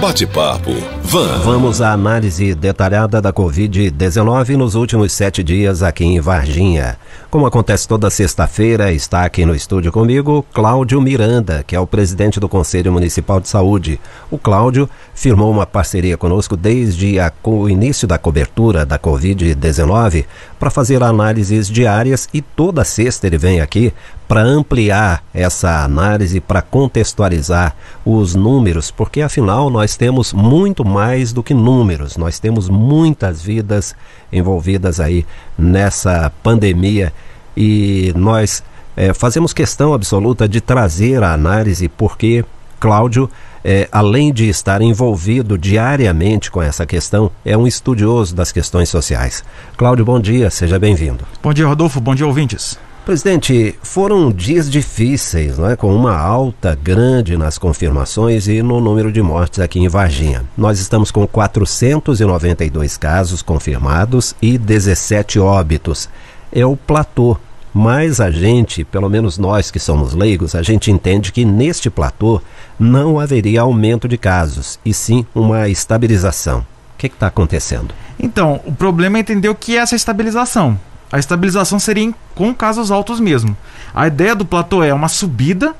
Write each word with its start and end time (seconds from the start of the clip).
Bate-papo. 0.00 0.70
Van. 1.02 1.38
Vamos 1.42 1.80
à 1.80 1.92
análise 1.92 2.54
detalhada 2.54 3.20
da 3.20 3.32
Covid-19 3.32 4.50
nos 4.56 4.76
últimos 4.76 5.10
sete 5.10 5.42
dias 5.42 5.82
aqui 5.82 6.04
em 6.04 6.20
Varginha. 6.20 6.96
Como 7.28 7.46
acontece 7.46 7.88
toda 7.88 8.08
sexta-feira, 8.08 8.92
está 8.92 9.24
aqui 9.24 9.44
no 9.44 9.56
estúdio 9.56 9.90
comigo 9.90 10.46
Cláudio 10.52 11.00
Miranda, 11.00 11.64
que 11.66 11.74
é 11.74 11.80
o 11.80 11.86
presidente 11.86 12.38
do 12.38 12.48
Conselho 12.48 12.92
Municipal 12.92 13.40
de 13.40 13.48
Saúde. 13.48 13.98
O 14.30 14.38
Cláudio 14.38 14.88
firmou 15.14 15.50
uma 15.50 15.66
parceria 15.66 16.16
conosco 16.16 16.56
desde 16.56 17.18
a, 17.18 17.32
o 17.42 17.68
início 17.68 18.06
da 18.06 18.18
cobertura 18.18 18.86
da 18.86 18.98
Covid-19 18.98 20.26
para 20.60 20.70
fazer 20.70 21.02
análises 21.02 21.68
diárias 21.68 22.28
e 22.32 22.40
toda 22.40 22.84
sexta 22.84 23.26
ele 23.26 23.38
vem 23.38 23.60
aqui 23.60 23.92
para 24.28 24.42
ampliar 24.42 25.24
essa 25.32 25.82
análise, 25.82 26.38
para 26.38 26.60
contextualizar 26.60 27.74
os 28.04 28.34
números, 28.34 28.90
porque 28.90 29.22
afinal 29.22 29.70
nós 29.70 29.96
temos 29.96 30.34
muito 30.34 30.84
mais 30.84 31.32
do 31.32 31.42
que 31.42 31.54
números, 31.54 32.18
nós 32.18 32.38
temos 32.38 32.68
muitas 32.68 33.40
vidas 33.40 33.96
envolvidas 34.30 35.00
aí 35.00 35.26
nessa 35.58 36.30
pandemia 36.42 37.12
e 37.56 38.12
nós 38.14 38.62
é, 38.94 39.14
fazemos 39.14 39.54
questão 39.54 39.94
absoluta 39.94 40.46
de 40.46 40.60
trazer 40.60 41.22
a 41.22 41.32
análise 41.32 41.88
porque 41.88 42.44
Cláudio, 42.78 43.28
é, 43.64 43.88
além 43.90 44.32
de 44.32 44.48
estar 44.48 44.80
envolvido 44.80 45.58
diariamente 45.58 46.50
com 46.50 46.62
essa 46.62 46.86
questão, 46.86 47.30
é 47.44 47.56
um 47.56 47.66
estudioso 47.66 48.36
das 48.36 48.52
questões 48.52 48.88
sociais. 48.88 49.42
Cláudio, 49.76 50.04
bom 50.04 50.20
dia, 50.20 50.48
seja 50.48 50.78
bem-vindo. 50.78 51.24
Bom 51.42 51.52
dia, 51.52 51.66
Rodolfo, 51.66 52.00
bom 52.00 52.14
dia, 52.14 52.26
ouvintes. 52.26 52.78
Presidente, 53.08 53.74
foram 53.82 54.30
dias 54.30 54.70
difíceis, 54.70 55.56
não 55.56 55.70
é? 55.70 55.74
com 55.74 55.96
uma 55.96 56.14
alta 56.14 56.74
grande 56.74 57.38
nas 57.38 57.56
confirmações 57.56 58.46
e 58.46 58.62
no 58.62 58.82
número 58.82 59.10
de 59.10 59.22
mortes 59.22 59.60
aqui 59.60 59.78
em 59.78 59.88
Varginha. 59.88 60.44
Nós 60.54 60.78
estamos 60.78 61.10
com 61.10 61.26
492 61.26 62.98
casos 62.98 63.40
confirmados 63.40 64.36
e 64.42 64.58
17 64.58 65.38
óbitos. 65.38 66.06
É 66.52 66.66
o 66.66 66.76
platô. 66.76 67.38
Mas 67.72 68.20
a 68.20 68.30
gente, 68.30 68.84
pelo 68.84 69.08
menos 69.08 69.38
nós 69.38 69.70
que 69.70 69.78
somos 69.78 70.12
leigos, 70.12 70.54
a 70.54 70.62
gente 70.62 70.90
entende 70.90 71.32
que 71.32 71.46
neste 71.46 71.88
platô 71.88 72.42
não 72.78 73.18
haveria 73.18 73.62
aumento 73.62 74.06
de 74.06 74.18
casos, 74.18 74.78
e 74.84 74.92
sim 74.92 75.24
uma 75.34 75.66
estabilização. 75.66 76.58
O 76.58 76.98
que 76.98 77.06
está 77.06 77.28
acontecendo? 77.28 77.94
Então, 78.20 78.60
o 78.66 78.72
problema 78.72 79.16
é 79.16 79.20
entender 79.20 79.48
o 79.48 79.54
que 79.54 79.78
é 79.78 79.80
essa 79.80 79.96
estabilização. 79.96 80.78
A 81.10 81.18
estabilização 81.18 81.78
seria 81.78 82.12
com 82.34 82.54
casos 82.54 82.90
altos 82.90 83.18
mesmo. 83.20 83.56
A 83.94 84.06
ideia 84.06 84.34
do 84.34 84.44
platô 84.44 84.82
é 84.82 84.92
uma 84.92 85.08
subida 85.08 85.74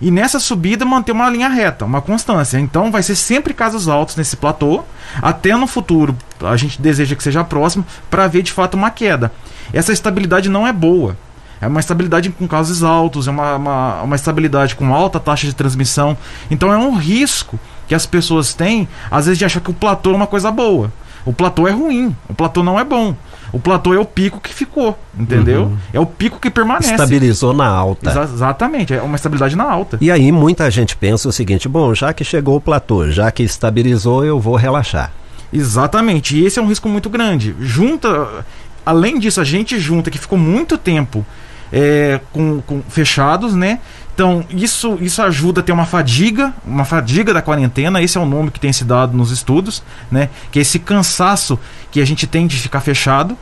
e 0.00 0.10
nessa 0.10 0.40
subida 0.40 0.84
manter 0.84 1.12
uma 1.12 1.30
linha 1.30 1.48
reta, 1.48 1.84
uma 1.84 2.02
constância. 2.02 2.58
Então 2.58 2.90
vai 2.90 3.02
ser 3.02 3.14
sempre 3.14 3.54
casos 3.54 3.88
altos 3.88 4.16
nesse 4.16 4.36
platô, 4.36 4.82
até 5.20 5.56
no 5.56 5.66
futuro 5.66 6.16
a 6.40 6.56
gente 6.56 6.82
deseja 6.82 7.14
que 7.14 7.22
seja 7.22 7.44
próximo 7.44 7.86
para 8.10 8.26
ver 8.26 8.42
de 8.42 8.52
fato 8.52 8.74
uma 8.74 8.90
queda. 8.90 9.32
Essa 9.72 9.92
estabilidade 9.92 10.48
não 10.48 10.66
é 10.66 10.72
boa. 10.72 11.16
É 11.60 11.68
uma 11.68 11.78
estabilidade 11.78 12.28
com 12.30 12.48
casos 12.48 12.82
altos, 12.82 13.28
é 13.28 13.30
uma, 13.30 13.54
uma, 13.54 14.02
uma 14.02 14.16
estabilidade 14.16 14.74
com 14.74 14.92
alta 14.92 15.20
taxa 15.20 15.46
de 15.46 15.54
transmissão. 15.54 16.18
Então 16.50 16.72
é 16.72 16.76
um 16.76 16.96
risco 16.96 17.58
que 17.86 17.94
as 17.94 18.04
pessoas 18.04 18.52
têm, 18.52 18.88
às 19.08 19.26
vezes, 19.26 19.38
de 19.38 19.44
achar 19.44 19.60
que 19.60 19.70
o 19.70 19.74
platô 19.74 20.10
é 20.10 20.16
uma 20.16 20.26
coisa 20.26 20.50
boa. 20.50 20.92
O 21.24 21.32
platô 21.32 21.68
é 21.68 21.70
ruim, 21.70 22.14
o 22.28 22.34
platô 22.34 22.62
não 22.62 22.78
é 22.78 22.84
bom. 22.84 23.14
O 23.52 23.60
platô 23.60 23.92
é 23.92 23.98
o 23.98 24.04
pico 24.04 24.40
que 24.40 24.52
ficou, 24.52 24.98
entendeu? 25.16 25.64
Uhum. 25.64 25.76
É 25.92 26.00
o 26.00 26.06
pico 26.06 26.40
que 26.40 26.50
permanece. 26.50 26.90
Estabilizou 26.90 27.52
na 27.52 27.66
alta. 27.66 28.10
Exa 28.10 28.22
exatamente, 28.22 28.94
é 28.94 29.02
uma 29.02 29.16
estabilidade 29.16 29.54
na 29.54 29.70
alta. 29.70 29.98
E 30.00 30.10
aí 30.10 30.32
muita 30.32 30.70
gente 30.70 30.96
pensa 30.96 31.28
o 31.28 31.32
seguinte: 31.32 31.68
bom, 31.68 31.94
já 31.94 32.14
que 32.14 32.24
chegou 32.24 32.56
o 32.56 32.60
platô, 32.60 33.10
já 33.10 33.30
que 33.30 33.42
estabilizou, 33.42 34.24
eu 34.24 34.40
vou 34.40 34.56
relaxar. 34.56 35.12
Exatamente, 35.52 36.34
e 36.36 36.46
esse 36.46 36.58
é 36.58 36.62
um 36.62 36.66
risco 36.66 36.88
muito 36.88 37.10
grande. 37.10 37.54
Junta, 37.60 38.44
além 38.86 39.18
disso, 39.18 39.38
a 39.38 39.44
gente 39.44 39.78
junta 39.78 40.10
que 40.10 40.18
ficou 40.18 40.38
muito 40.38 40.78
tempo 40.78 41.24
é, 41.70 42.20
com, 42.32 42.60
com, 42.62 42.82
fechados, 42.88 43.54
né? 43.54 43.78
Então, 44.14 44.44
isso, 44.50 44.98
isso 45.00 45.22
ajuda 45.22 45.60
a 45.60 45.62
ter 45.64 45.72
uma 45.72 45.86
fadiga, 45.86 46.52
uma 46.66 46.84
fadiga 46.84 47.32
da 47.32 47.40
quarentena, 47.40 48.02
esse 48.02 48.18
é 48.18 48.20
o 48.20 48.26
nome 48.26 48.50
que 48.50 48.60
tem 48.60 48.72
se 48.72 48.84
dado 48.84 49.16
nos 49.16 49.30
estudos, 49.30 49.82
né? 50.10 50.28
Que 50.50 50.58
é 50.58 50.62
esse 50.62 50.78
cansaço 50.78 51.58
que 51.90 52.00
a 52.00 52.04
gente 52.04 52.26
tem 52.26 52.46
de 52.46 52.56
ficar 52.58 52.80
fechado. 52.80 53.36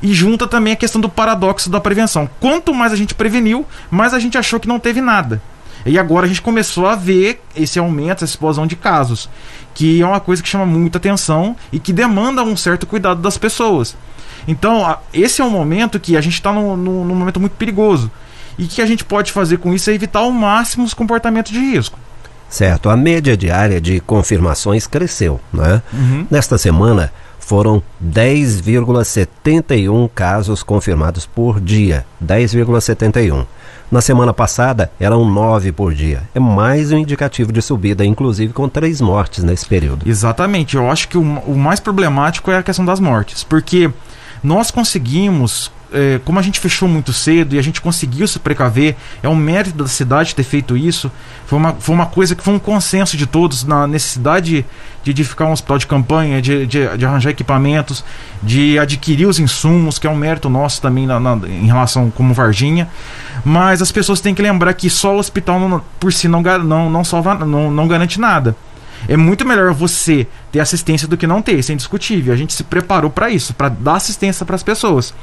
E 0.00 0.12
junta 0.12 0.48
também 0.48 0.72
a 0.72 0.76
questão 0.76 1.00
do 1.00 1.08
paradoxo 1.08 1.70
da 1.70 1.80
prevenção. 1.80 2.28
Quanto 2.40 2.74
mais 2.74 2.92
a 2.92 2.96
gente 2.96 3.14
preveniu, 3.14 3.66
mais 3.90 4.14
a 4.14 4.18
gente 4.18 4.36
achou 4.36 4.58
que 4.58 4.66
não 4.66 4.78
teve 4.80 5.00
nada. 5.00 5.40
E 5.84 5.98
agora 5.98 6.26
a 6.26 6.28
gente 6.28 6.42
começou 6.42 6.86
a 6.86 6.94
ver 6.94 7.42
esse 7.56 7.78
aumento, 7.78 8.22
essa 8.24 8.32
explosão 8.32 8.66
de 8.66 8.76
casos, 8.76 9.28
que 9.74 10.00
é 10.00 10.06
uma 10.06 10.20
coisa 10.20 10.42
que 10.42 10.48
chama 10.48 10.66
muita 10.66 10.98
atenção 10.98 11.56
e 11.72 11.78
que 11.78 11.92
demanda 11.92 12.42
um 12.42 12.56
certo 12.56 12.86
cuidado 12.86 13.20
das 13.20 13.36
pessoas. 13.36 13.96
Então, 14.46 14.96
esse 15.12 15.40
é 15.40 15.44
um 15.44 15.50
momento 15.50 16.00
que 16.00 16.16
a 16.16 16.20
gente 16.20 16.34
está 16.34 16.52
num, 16.52 16.76
num 16.76 17.14
momento 17.14 17.40
muito 17.40 17.52
perigoso. 17.52 18.10
E 18.62 18.66
que 18.66 18.80
a 18.80 18.86
gente 18.86 19.04
pode 19.04 19.32
fazer 19.32 19.58
com 19.58 19.74
isso 19.74 19.90
é 19.90 19.94
evitar 19.94 20.20
ao 20.20 20.30
máximo 20.30 20.84
os 20.84 20.94
comportamentos 20.94 21.50
de 21.50 21.58
risco. 21.58 21.98
Certo, 22.48 22.88
a 22.88 22.96
média 22.96 23.36
diária 23.36 23.80
de 23.80 23.98
confirmações 23.98 24.86
cresceu, 24.86 25.40
né? 25.52 25.82
Uhum. 25.92 26.24
Nesta 26.30 26.56
semana 26.56 27.12
foram 27.40 27.82
10,71 28.02 30.08
casos 30.14 30.62
confirmados 30.62 31.26
por 31.26 31.60
dia, 31.60 32.06
10,71. 32.24 33.44
Na 33.90 34.00
semana 34.00 34.32
passada 34.32 34.92
eram 35.00 35.28
9 35.28 35.72
por 35.72 35.92
dia. 35.92 36.22
É 36.34 36.40
mais 36.40 36.92
um 36.92 36.98
indicativo 36.98 37.52
de 37.52 37.60
subida, 37.60 38.04
inclusive 38.04 38.52
com 38.52 38.68
três 38.68 39.00
mortes 39.00 39.42
nesse 39.42 39.66
período. 39.66 40.08
Exatamente. 40.08 40.76
Eu 40.76 40.88
acho 40.90 41.08
que 41.08 41.18
o, 41.18 41.22
o 41.22 41.56
mais 41.56 41.80
problemático 41.80 42.50
é 42.50 42.58
a 42.58 42.62
questão 42.62 42.84
das 42.84 43.00
mortes, 43.00 43.42
porque 43.42 43.90
nós 44.42 44.70
conseguimos 44.70 45.70
é, 45.92 46.20
como 46.24 46.38
a 46.38 46.42
gente 46.42 46.58
fechou 46.58 46.88
muito 46.88 47.12
cedo 47.12 47.54
e 47.54 47.58
a 47.58 47.62
gente 47.62 47.80
conseguiu 47.80 48.26
se 48.26 48.38
precaver, 48.38 48.96
é 49.22 49.28
um 49.28 49.36
mérito 49.36 49.76
da 49.76 49.88
cidade 49.88 50.34
ter 50.34 50.42
feito 50.42 50.76
isso. 50.76 51.10
Foi 51.46 51.58
uma, 51.58 51.74
foi 51.74 51.94
uma 51.94 52.06
coisa 52.06 52.34
que 52.34 52.42
foi 52.42 52.54
um 52.54 52.58
consenso 52.58 53.16
de 53.16 53.26
todos 53.26 53.64
na 53.64 53.86
necessidade 53.86 54.64
de 55.02 55.10
edificar 55.10 55.48
um 55.48 55.52
hospital 55.52 55.78
de 55.78 55.86
campanha, 55.86 56.40
de, 56.40 56.66
de, 56.66 56.96
de 56.96 57.04
arranjar 57.04 57.30
equipamentos, 57.30 58.04
de 58.42 58.78
adquirir 58.78 59.26
os 59.26 59.38
insumos, 59.38 59.98
que 59.98 60.06
é 60.06 60.10
um 60.10 60.16
mérito 60.16 60.48
nosso 60.48 60.80
também 60.80 61.06
na, 61.06 61.18
na, 61.18 61.34
em 61.46 61.66
relação 61.66 62.10
como 62.10 62.32
Varginha. 62.32 62.88
Mas 63.44 63.82
as 63.82 63.90
pessoas 63.90 64.20
têm 64.20 64.34
que 64.34 64.42
lembrar 64.42 64.72
que 64.74 64.88
só 64.88 65.14
o 65.14 65.18
hospital 65.18 65.60
não, 65.60 65.82
por 65.98 66.12
si 66.12 66.28
não, 66.28 66.40
não, 66.40 66.88
não, 66.88 67.04
salva, 67.04 67.34
não, 67.34 67.70
não 67.70 67.88
garante 67.88 68.20
nada. 68.20 68.56
É 69.08 69.16
muito 69.16 69.44
melhor 69.44 69.74
você 69.74 70.28
ter 70.52 70.60
assistência 70.60 71.08
do 71.08 71.16
que 71.16 71.26
não 71.26 71.40
ter, 71.40 71.58
isso 71.58 71.72
é 71.72 71.74
indiscutível. 71.74 72.32
A 72.32 72.36
gente 72.36 72.52
se 72.52 72.62
preparou 72.62 73.10
para 73.10 73.30
isso, 73.30 73.54
para 73.54 73.70
dar 73.70 73.96
assistência 73.96 74.44
para 74.44 74.54
as 74.54 74.62
pessoas. 74.62 75.14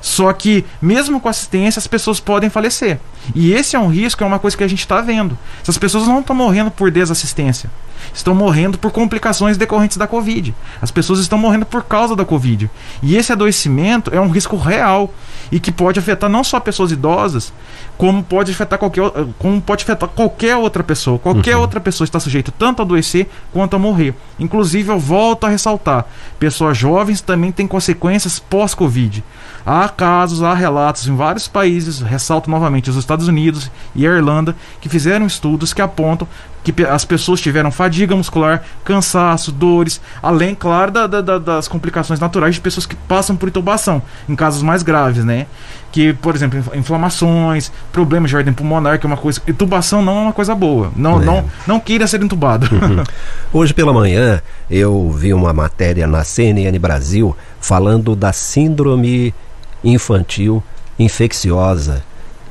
Só 0.00 0.32
que, 0.32 0.64
mesmo 0.80 1.20
com 1.20 1.28
assistência, 1.28 1.80
as 1.80 1.86
pessoas 1.86 2.20
podem 2.20 2.48
falecer. 2.48 2.98
E 3.34 3.52
esse 3.52 3.74
é 3.74 3.78
um 3.78 3.88
risco, 3.88 4.22
é 4.22 4.26
uma 4.26 4.38
coisa 4.38 4.56
que 4.56 4.64
a 4.64 4.68
gente 4.68 4.80
está 4.80 5.00
vendo. 5.00 5.36
Essas 5.60 5.76
pessoas 5.76 6.06
não 6.06 6.20
estão 6.20 6.34
morrendo 6.34 6.70
por 6.70 6.90
desassistência. 6.90 7.68
Estão 8.14 8.34
morrendo 8.34 8.78
por 8.78 8.90
complicações 8.92 9.56
decorrentes 9.56 9.96
da 9.96 10.06
Covid. 10.06 10.54
As 10.80 10.90
pessoas 10.90 11.18
estão 11.18 11.36
morrendo 11.36 11.66
por 11.66 11.82
causa 11.82 12.14
da 12.14 12.24
Covid. 12.24 12.70
E 13.02 13.16
esse 13.16 13.32
adoecimento 13.32 14.14
é 14.14 14.20
um 14.20 14.30
risco 14.30 14.56
real 14.56 15.12
e 15.50 15.58
que 15.58 15.72
pode 15.72 15.98
afetar 15.98 16.30
não 16.30 16.44
só 16.44 16.60
pessoas 16.60 16.92
idosas, 16.92 17.52
como 17.96 18.22
pode 18.22 18.52
afetar 18.52 18.78
qualquer, 18.78 19.02
como 19.38 19.60
pode 19.60 19.82
afetar 19.82 20.08
qualquer 20.08 20.56
outra 20.56 20.84
pessoa. 20.84 21.18
Qualquer 21.18 21.56
uhum. 21.56 21.62
outra 21.62 21.80
pessoa 21.80 22.04
está 22.04 22.20
sujeita 22.20 22.52
tanto 22.56 22.80
a 22.80 22.84
adoecer 22.84 23.28
quanto 23.52 23.74
a 23.74 23.78
morrer. 23.78 24.14
Inclusive, 24.38 24.67
eu 24.74 24.98
volto 24.98 25.44
a 25.44 25.48
ressaltar: 25.48 26.06
pessoas 26.38 26.76
jovens 26.76 27.20
também 27.20 27.52
têm 27.52 27.66
consequências 27.66 28.38
pós-Covid. 28.38 29.22
Há 29.64 29.88
casos, 29.88 30.42
há 30.42 30.54
relatos 30.54 31.06
em 31.06 31.14
vários 31.14 31.46
países, 31.46 32.00
ressalto 32.00 32.50
novamente 32.50 32.88
os 32.88 32.96
Estados 32.96 33.28
Unidos 33.28 33.70
e 33.94 34.06
a 34.06 34.10
Irlanda, 34.10 34.56
que 34.80 34.88
fizeram 34.88 35.26
estudos 35.26 35.74
que 35.74 35.82
apontam 35.82 36.26
que 36.62 36.84
as 36.84 37.04
pessoas 37.04 37.40
tiveram 37.40 37.70
fadiga 37.70 38.14
muscular, 38.14 38.62
cansaço, 38.84 39.50
dores, 39.50 40.00
além, 40.22 40.54
claro, 40.54 40.90
da, 40.90 41.06
da, 41.06 41.38
das 41.38 41.68
complicações 41.68 42.20
naturais 42.20 42.54
de 42.54 42.60
pessoas 42.60 42.86
que 42.86 42.94
passam 42.94 43.36
por 43.36 43.48
intubação, 43.48 44.02
em 44.28 44.34
casos 44.34 44.62
mais 44.62 44.82
graves, 44.82 45.24
né? 45.24 45.46
Que, 45.90 46.12
por 46.12 46.34
exemplo, 46.34 46.62
inflamações, 46.74 47.72
problemas 47.90 48.30
de 48.30 48.36
ordem 48.36 48.52
pulmonar, 48.52 48.98
que 48.98 49.06
é 49.06 49.08
uma 49.08 49.16
coisa. 49.16 49.40
Intubação 49.48 50.02
não 50.02 50.18
é 50.18 50.20
uma 50.22 50.32
coisa 50.32 50.54
boa. 50.54 50.92
Não, 50.94 51.22
é. 51.22 51.24
não, 51.24 51.44
não 51.66 51.80
queira 51.80 52.06
ser 52.06 52.22
entubado. 52.22 52.68
Uhum. 52.70 53.02
Hoje 53.52 53.72
pela 53.72 53.92
manhã 53.92 54.42
eu 54.70 55.10
vi 55.10 55.32
uma 55.32 55.52
matéria 55.52 56.06
na 56.06 56.24
CNN 56.24 56.78
Brasil 56.78 57.34
falando 57.60 58.14
da 58.14 58.32
síndrome 58.32 59.34
infantil 59.82 60.62
infecciosa 60.98 62.02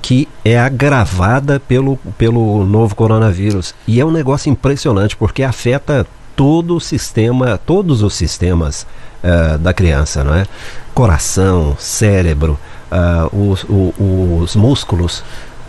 que 0.08 0.26
é 0.46 0.58
agravada 0.58 1.60
pelo, 1.60 1.98
pelo 2.18 2.66
novo 2.66 2.96
coronavírus. 2.96 3.76
E 3.86 4.00
é 4.00 4.06
um 4.06 4.10
negócio 4.10 4.50
impressionante 4.50 5.18
porque 5.18 5.44
afeta 5.44 6.08
todo 6.34 6.78
o 6.78 6.80
sistema, 6.80 7.58
todos 7.58 8.02
os 8.02 8.14
sistemas 8.14 8.88
uh, 9.22 9.58
da 9.58 9.74
criança, 9.74 10.24
não 10.24 10.34
é? 10.34 10.46
Coração, 10.94 11.76
cérebro, 11.78 12.58
uh, 12.90 13.52
os, 13.52 13.66
o, 13.66 14.40
os 14.40 14.56
músculos. 14.56 15.26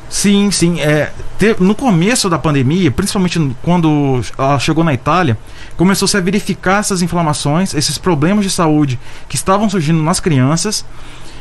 Sim, 0.09 0.53
sim. 0.53 0.81
É, 0.83 1.11
no 1.59 1.75
começo 1.75 2.31
da 2.31 2.39
pandemia, 2.39 2.93
principalmente 2.93 3.41
quando 3.61 4.21
ela 4.39 4.61
chegou 4.61 4.85
na 4.85 4.95
Itália, 4.95 5.37
começou-se 5.77 6.17
a 6.17 6.21
verificar 6.21 6.79
essas 6.79 7.03
inflamações, 7.03 7.75
esses 7.75 7.99
problemas 7.99 8.45
de 8.45 8.53
saúde 8.53 9.01
que 9.29 9.35
estavam 9.35 9.69
surgindo 9.69 10.01
nas 10.01 10.21
crianças. 10.21 10.85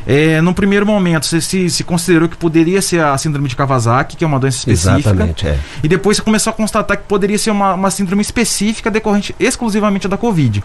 É, 0.10 0.40
no 0.40 0.54
primeiro 0.54 0.86
momento, 0.86 1.26
se, 1.26 1.42
se, 1.42 1.70
se, 1.70 1.84
considerou 1.84 2.30
que 2.30 2.38
poderia 2.38 2.82
ser 2.82 3.04
a 3.04 3.18
síndrome 3.18 3.50
de 3.50 3.58
Kawasaki, 3.58 4.16
que 4.16 4.24
é 4.24 4.28
uma 4.28 4.40
doença 4.40 4.60
específica. 4.60 4.98
Exatamente, 4.98 5.46
é. 5.46 5.60
E 5.84 5.88
depois 5.90 6.16
se 6.16 6.24
começou 6.24 6.52
a 6.52 6.54
constatar 6.54 6.96
que 6.96 7.04
poderia 7.04 7.38
ser 7.38 7.52
uma, 7.52 7.74
uma 7.74 7.92
síndrome 7.92 8.22
específica 8.22 8.90
decorrente 8.90 9.36
exclusivamente 9.38 10.08
da 10.08 10.16
Covid. 10.16 10.64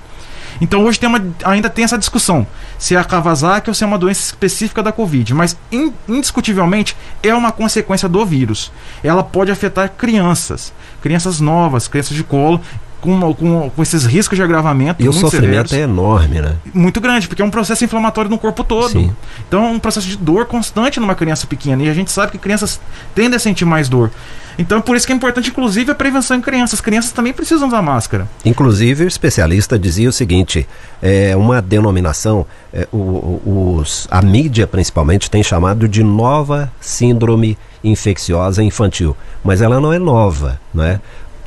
Então 0.60 0.84
hoje 0.84 1.00
tem 1.00 1.08
uma, 1.08 1.20
ainda 1.42 1.68
tem 1.68 1.84
essa 1.84 1.98
discussão 1.98 2.46
se 2.78 2.94
é 2.94 2.98
a 2.98 3.02
Kawasaki 3.02 3.68
ou 3.68 3.74
se 3.74 3.82
é 3.82 3.86
uma 3.86 3.98
doença 3.98 4.20
específica 4.20 4.80
da 4.80 4.92
Covid, 4.92 5.34
mas 5.34 5.56
indiscutivelmente 6.08 6.96
é 7.20 7.34
uma 7.34 7.50
consequência 7.50 8.08
do 8.08 8.24
vírus. 8.24 8.70
Ela 9.02 9.24
pode 9.24 9.50
afetar 9.50 9.90
crianças, 9.90 10.72
crianças 11.00 11.40
novas, 11.40 11.88
crianças 11.88 12.16
de 12.16 12.22
colo, 12.22 12.60
com, 13.02 13.34
com, 13.34 13.70
com 13.70 13.82
esses 13.82 14.06
riscos 14.06 14.36
de 14.36 14.42
agravamento. 14.42 15.02
E 15.02 15.08
o 15.08 15.12
sofrimento 15.12 15.68
severos, 15.68 15.72
é 15.72 15.80
enorme, 15.80 16.40
né? 16.40 16.54
Muito 16.72 17.00
grande, 17.00 17.26
porque 17.26 17.42
é 17.42 17.44
um 17.44 17.50
processo 17.50 17.84
inflamatório 17.84 18.30
no 18.30 18.38
corpo 18.38 18.62
todo. 18.62 18.90
Sim. 18.90 19.14
Então 19.46 19.64
é 19.64 19.68
um 19.70 19.78
processo 19.78 20.06
de 20.06 20.16
dor 20.16 20.46
constante 20.46 21.00
numa 21.00 21.16
criança 21.16 21.46
pequena. 21.46 21.82
E 21.82 21.90
a 21.90 21.94
gente 21.94 22.10
sabe 22.12 22.32
que 22.32 22.38
crianças 22.38 22.80
tendem 23.14 23.36
a 23.36 23.40
sentir 23.40 23.64
mais 23.64 23.88
dor. 23.88 24.10
Então 24.56 24.80
por 24.80 24.96
isso 24.96 25.06
que 25.06 25.12
é 25.12 25.16
importante, 25.16 25.50
inclusive, 25.50 25.90
a 25.90 25.94
prevenção 25.94 26.36
em 26.36 26.40
crianças. 26.40 26.74
As 26.74 26.80
crianças 26.80 27.10
também 27.10 27.32
precisam 27.32 27.66
usar 27.66 27.82
máscara. 27.82 28.28
Inclusive, 28.44 29.04
o 29.04 29.08
especialista 29.08 29.76
dizia 29.76 30.08
o 30.08 30.12
seguinte: 30.12 30.68
é 31.02 31.34
uma 31.36 31.60
denominação, 31.60 32.46
é, 32.72 32.86
o, 32.92 33.76
os, 33.80 34.06
a 34.10 34.22
mídia 34.22 34.66
principalmente 34.66 35.28
tem 35.28 35.42
chamado 35.42 35.88
de 35.88 36.04
nova 36.04 36.72
síndrome 36.80 37.58
infecciosa 37.82 38.62
infantil. 38.62 39.16
Mas 39.42 39.60
ela 39.60 39.80
não 39.80 39.92
é 39.92 39.98
nova, 39.98 40.60
não 40.72 40.84
é? 40.84 41.00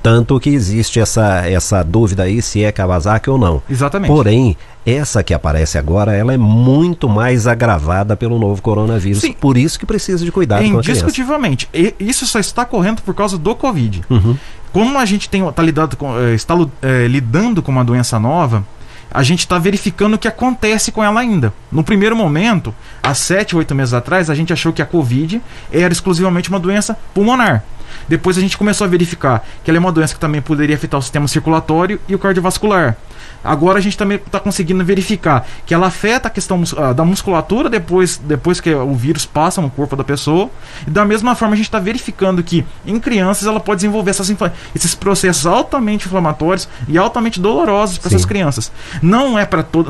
Tanto 0.06 0.40
que 0.40 0.52
existe 0.52 1.00
essa, 1.00 1.48
essa 1.48 1.84
dúvida 1.84 2.22
aí 2.22 2.40
se 2.40 2.64
é 2.64 2.72
Kawasaki 2.72 3.28
ou 3.28 3.40
não. 3.40 3.60
Exatamente. 3.68 4.12
Porém, 4.12 4.56
essa 4.86 5.24
que 5.24 5.34
aparece 5.34 5.80
agora, 5.80 6.14
ela 6.14 6.32
é 6.32 6.38
muito 6.38 7.10
mais 7.10 7.48
agravada 7.48 8.16
pelo 8.16 8.38
novo 8.38 8.62
coronavírus. 8.62 9.22
Sim. 9.22 9.34
Por 9.34 9.58
isso 9.58 9.80
que 9.80 9.86
precisa 9.86 10.24
de 10.24 10.32
cuidado 10.32 10.64
é, 10.64 10.70
com 10.70 10.78
a 10.78 10.80
Indiscutivelmente. 10.80 11.68
Isso 12.00 12.28
só 12.28 12.38
está 12.40 12.64
correndo 12.64 13.02
por 13.02 13.16
causa 13.16 13.36
do 13.36 13.56
Covid. 13.56 14.04
Uhum. 14.08 14.38
Como 14.72 14.96
a 15.00 15.06
gente 15.06 15.28
tem, 15.28 15.52
tá 15.52 15.64
lidado 15.64 15.98
com, 15.98 16.16
eh, 16.20 16.36
está 16.36 16.54
é, 16.84 17.08
lidando 17.08 17.64
com 17.64 17.72
uma 17.72 17.84
doença 17.84 18.20
nova, 18.20 18.64
a 19.10 19.24
gente 19.24 19.40
está 19.40 19.58
verificando 19.58 20.16
o 20.16 20.18
que 20.20 20.28
acontece 20.28 20.92
com 20.92 21.04
ela 21.04 21.20
ainda. 21.20 21.52
No 21.72 21.84
primeiro 21.84 22.16
momento, 22.16 22.76
há 23.02 23.16
7, 23.16 23.56
8 23.56 23.74
meses 23.74 23.94
atrás, 23.96 24.30
a 24.30 24.36
gente 24.36 24.54
achou 24.54 24.72
que 24.72 24.82
a 24.82 24.86
Covid 24.86 25.42
era 25.72 25.92
exclusivamente 25.92 26.50
uma 26.50 26.60
doença 26.60 26.96
pulmonar. 27.12 27.64
Depois 28.08 28.38
a 28.38 28.42
gente 28.42 28.58
começou 28.58 28.86
a 28.86 28.88
verificar 28.88 29.46
que 29.64 29.70
ela 29.70 29.78
é 29.78 29.80
uma 29.80 29.92
doença 29.92 30.14
que 30.14 30.20
também 30.20 30.42
poderia 30.42 30.76
afetar 30.76 31.00
o 31.00 31.04
sistema 31.04 31.28
circulatório 31.28 32.00
e 32.08 32.16
o 32.16 32.20
cardiovascular. 32.20 32.98
Agora 33.44 33.78
a 33.78 33.82
gente 33.82 33.98
também 33.98 34.18
está 34.18 34.40
conseguindo 34.40 34.84
verificar 34.84 35.48
que 35.66 35.74
ela 35.74 35.88
afeta 35.88 36.28
a 36.28 36.32
questão 36.32 36.62
uh, 36.62 36.94
da 36.94 37.06
musculatura 37.06 37.70
depois, 37.70 38.18
depois 38.18 38.60
que 38.60 38.74
o 38.74 38.96
vírus 38.96 39.26
passa 39.26 39.62
no 39.62 39.70
corpo 39.70 39.96
da 39.96 40.04
pessoa. 40.04 40.50
E 40.88 40.90
da 40.90 41.06
mesma 41.06 41.36
forma 41.36 41.54
a 41.54 41.58
gente 41.58 41.68
está 41.68 41.80
verificando 41.80 42.42
que 42.42 42.66
em 42.86 43.00
crianças 43.00 43.48
ela 43.48 43.60
pode 43.60 43.78
desenvolver 43.82 44.10
essas 44.10 44.36
esses 44.74 44.96
processos 44.96 45.46
altamente 45.46 46.08
inflamatórios 46.08 46.68
e 46.88 46.98
altamente 46.98 47.40
dolorosos 47.40 48.00
para 48.00 48.10
essas 48.10 48.26
crianças. 48.26 48.72
Não 49.02 49.38
é 49.38 49.46
para 49.46 49.62
to 49.62 49.86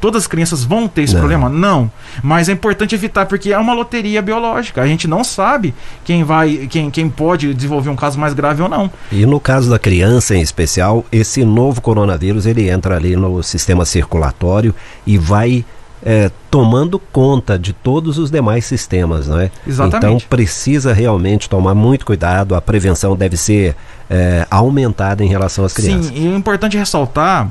todas 0.00 0.22
as 0.22 0.26
crianças 0.26 0.64
vão 0.64 0.88
ter 0.88 1.02
esse 1.02 1.14
não. 1.14 1.20
problema, 1.20 1.48
não. 1.48 1.90
Mas 2.22 2.48
é 2.48 2.52
importante 2.52 2.94
evitar 2.94 3.26
porque 3.26 3.52
é 3.52 3.58
uma 3.58 3.72
loteria 3.72 4.20
biológica. 4.20 4.82
A 4.82 4.86
gente 4.86 5.06
não 5.06 5.22
sabe 5.22 5.74
quem 6.04 6.24
vai, 6.24 6.66
quem, 6.68 6.90
quem 6.90 7.08
pode 7.08 7.35
desenvolver 7.36 7.90
um 7.90 7.96
caso 7.96 8.18
mais 8.18 8.34
grave 8.34 8.62
ou 8.62 8.68
não. 8.68 8.90
E 9.10 9.26
no 9.26 9.40
caso 9.40 9.70
da 9.70 9.78
criança 9.78 10.34
em 10.36 10.40
especial, 10.40 11.04
esse 11.10 11.44
novo 11.44 11.80
coronavírus 11.80 12.46
ele 12.46 12.68
entra 12.68 12.96
ali 12.96 13.16
no 13.16 13.42
sistema 13.42 13.84
circulatório 13.84 14.74
e 15.06 15.18
vai 15.18 15.64
é, 16.04 16.30
tomando 16.50 16.98
conta 16.98 17.58
de 17.58 17.72
todos 17.72 18.18
os 18.18 18.30
demais 18.30 18.64
sistemas, 18.64 19.26
não 19.26 19.40
é? 19.40 19.50
Exatamente. 19.66 19.96
Então 19.96 20.28
precisa 20.28 20.92
realmente 20.92 21.48
tomar 21.48 21.74
muito 21.74 22.06
cuidado, 22.06 22.54
a 22.54 22.60
prevenção 22.60 23.16
deve 23.16 23.36
ser 23.36 23.74
é, 24.08 24.46
aumentada 24.50 25.24
em 25.24 25.28
relação 25.28 25.64
às 25.64 25.72
crianças. 25.72 26.06
Sim, 26.06 26.14
e 26.14 26.32
é 26.32 26.36
importante 26.36 26.76
ressaltar, 26.76 27.50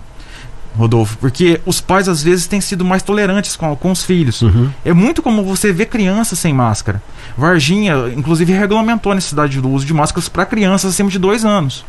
Rodolfo, 0.77 1.17
porque 1.17 1.61
os 1.65 1.79
pais 1.79 2.07
às 2.07 2.21
vezes 2.21 2.47
têm 2.47 2.59
sido 2.61 2.83
mais 2.83 3.01
tolerantes 3.01 3.55
com, 3.55 3.75
com 3.75 3.91
os 3.91 4.03
filhos. 4.03 4.41
Uhum. 4.41 4.69
É 4.83 4.93
muito 4.93 5.21
como 5.21 5.43
você 5.43 5.71
ver 5.71 5.85
crianças 5.87 6.37
sem 6.39 6.53
máscara. 6.53 7.01
Varginha, 7.37 8.11
inclusive, 8.15 8.53
regulamentou 8.53 9.11
a 9.11 9.15
necessidade 9.15 9.59
do 9.61 9.69
uso 9.69 9.85
de 9.85 9.93
máscaras 9.93 10.29
para 10.29 10.45
crianças 10.45 10.93
acima 10.93 11.09
de 11.09 11.19
dois 11.19 11.45
anos. 11.45 11.85